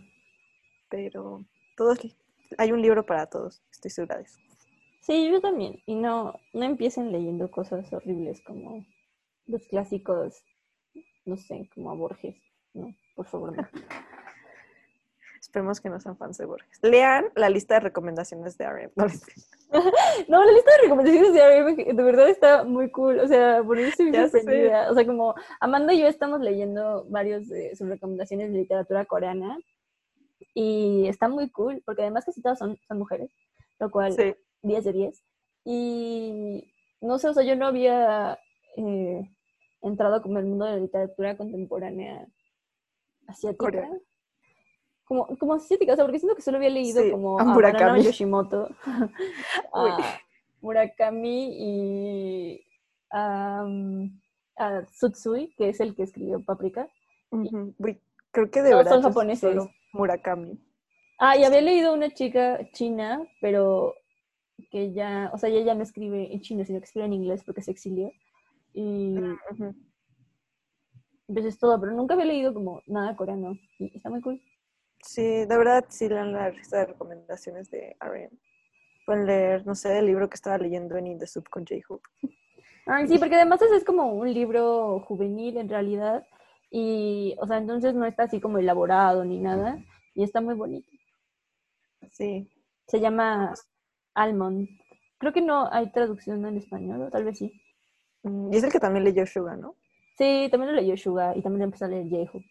[0.89, 1.45] Pero
[1.77, 1.97] todos,
[2.57, 4.37] hay un libro para todos, estoy segura de eso.
[4.99, 5.81] Sí, yo también.
[5.85, 8.85] Y no, no empiecen leyendo cosas horribles como
[9.45, 10.43] los clásicos,
[11.23, 12.35] no sé, como a Borges.
[12.73, 13.67] No, por favor, no.
[15.39, 16.79] Esperemos que no sean fans de Borges.
[16.81, 18.91] Lean la lista de recomendaciones de RM.
[20.27, 23.19] No, la lista de recomendaciones de RM de verdad está muy cool.
[23.19, 24.91] O sea, por eso estoy sorprendida.
[24.91, 29.57] O sea, como Amanda y yo estamos leyendo varios de sus recomendaciones de literatura coreana.
[30.53, 33.31] Y está muy cool, porque además casi todas son, son mujeres,
[33.79, 34.15] lo cual
[34.61, 35.23] 10 de 10.
[35.65, 38.37] Y no sé, o sea, yo no había
[38.77, 39.29] eh,
[39.81, 42.27] entrado como el mundo de la literatura contemporánea
[43.27, 43.89] asiática.
[45.05, 48.69] Como, como asiática, o sea, porque siento que solo había leído como a Murakami Yoshimoto,
[49.73, 50.19] a
[50.61, 52.65] Murakami y
[53.11, 53.65] a,
[54.57, 56.87] a, Tsutsui, que es el que escribió Paprika.
[58.31, 59.57] creo que de verdad son japoneses.
[59.91, 60.57] Murakami.
[61.19, 63.93] Ah, y había leído una chica china, pero
[64.71, 67.43] que ya, o sea, ella ya no escribe en chino, sino que escribe en inglés
[67.45, 68.11] porque se exilió.
[68.73, 69.73] Y uh
[71.27, 74.41] es todo, pero nunca había leído como nada coreano y está muy cool.
[75.01, 78.39] Sí, de verdad, sí lean la lista de recomendaciones de RM.
[79.05, 82.03] Pueden leer, no sé, el libro que estaba leyendo en In the con J-Hope.
[83.07, 86.27] Sí, porque además es como un libro juvenil en realidad.
[86.69, 89.77] Y, o sea, entonces no está así como elaborado ni nada.
[90.13, 90.91] Y está muy bonito.
[92.11, 92.51] Sí.
[92.87, 93.53] Se llama
[94.15, 94.67] Almond.
[95.17, 97.53] Creo que no hay traducción en español, o tal vez sí.
[98.23, 99.75] Mm, y es el que también leyó Suga, ¿no?
[100.17, 102.49] Sí, también lo leyó Suga y también lo empezó a leer J-Hope.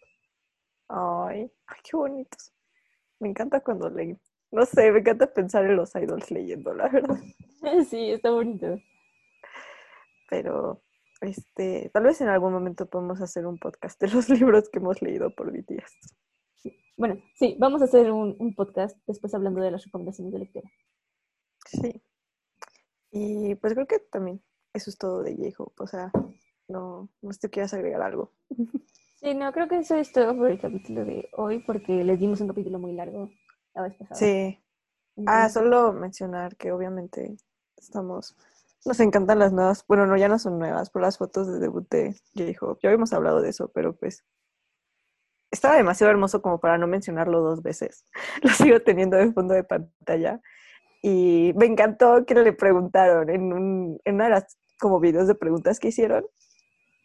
[0.89, 2.53] Ay, ay, qué bonitos.
[3.19, 4.19] Me encanta cuando leen.
[4.51, 7.19] No sé, me encanta pensar en los idols leyendo, la verdad.
[7.89, 8.77] Sí, está bonito.
[10.29, 10.83] Pero,
[11.21, 15.01] este, tal vez en algún momento podemos hacer un podcast de los libros que hemos
[15.01, 16.15] leído por BTS.
[16.97, 20.69] Bueno, sí, vamos a hacer un, un podcast después hablando de las recomendaciones de lectura.
[21.65, 22.03] Sí.
[23.11, 24.43] Y pues creo que también
[24.73, 25.83] eso es todo de J-Hope.
[25.83, 26.11] O sea,
[26.73, 28.31] no, no sé si quieras agregar algo.
[29.15, 32.41] Sí, no, creo que eso es todo por el capítulo de hoy, porque les dimos
[32.41, 33.29] un capítulo muy largo
[33.73, 34.15] la vez pasada.
[34.15, 34.59] Sí.
[35.27, 37.37] Ah, solo mencionar que obviamente
[37.77, 38.35] estamos.
[38.85, 39.85] Nos encantan las nuevas.
[39.87, 42.81] Bueno, no, ya no son nuevas, por las fotos de debut de J-Hope.
[42.83, 44.25] Ya habíamos hablado de eso, pero pues.
[45.51, 48.05] Estaba demasiado hermoso como para no mencionarlo dos veces.
[48.41, 50.41] Lo sigo teniendo de fondo de pantalla.
[51.03, 55.35] Y me encantó que le preguntaron en, un, en una de las como videos de
[55.35, 56.25] preguntas que hicieron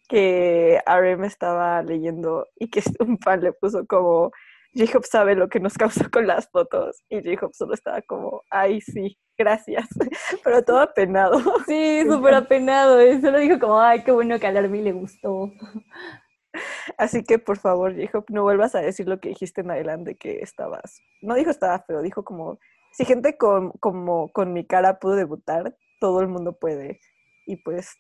[0.09, 4.31] que RM estaba leyendo y que un fan le puso como
[4.75, 8.81] J-Hope sabe lo que nos causó con las fotos y J-Hope solo estaba como, ay
[8.81, 9.87] sí, gracias,
[10.45, 11.39] pero todo apenado.
[11.67, 15.51] Sí, súper apenado, y solo dijo como, ay, qué bueno que a Larmy le gustó.
[16.97, 20.41] Así que por favor, J-Hope, no vuelvas a decir lo que dijiste en adelante que
[20.41, 22.59] estabas, no dijo estaba feo, dijo como,
[22.93, 27.01] si gente con, como con mi cara pudo debutar, todo el mundo puede.
[27.47, 27.97] Y pues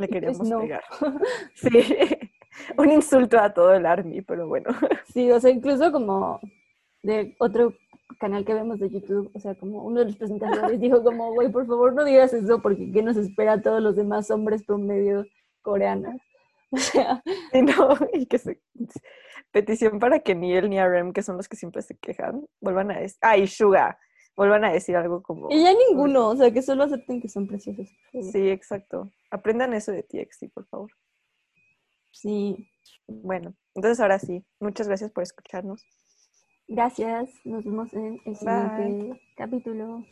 [0.00, 0.84] le pues, queríamos pegar.
[1.54, 1.70] Sí,
[2.78, 4.70] un insulto a todo el Army, pero bueno.
[5.12, 6.40] Sí, o sea, incluso como
[7.02, 7.72] de otro
[8.18, 11.50] canal que vemos de YouTube, o sea, como uno de los presentadores dijo como, güey,
[11.50, 15.24] por favor no digas eso porque ¿qué nos espera a todos los demás hombres promedio
[15.62, 16.16] coreanos?
[16.70, 17.22] O sea...
[17.52, 18.60] Y no, y que se...
[19.52, 22.90] Petición para que ni él ni RM, que son los que siempre se quejan, vuelvan
[22.90, 23.98] a decir, ah, y Suga,
[24.36, 25.48] vuelvan a decir algo como...
[25.50, 27.88] Y ya ninguno, o sea, que solo acepten que son preciosos.
[28.12, 29.10] Sí, exacto.
[29.30, 30.90] Aprendan eso de TXT, por favor.
[32.10, 32.68] Sí.
[33.06, 35.84] Bueno, entonces ahora sí, muchas gracias por escucharnos.
[36.68, 40.04] Gracias, nos vemos en el siguiente capítulo.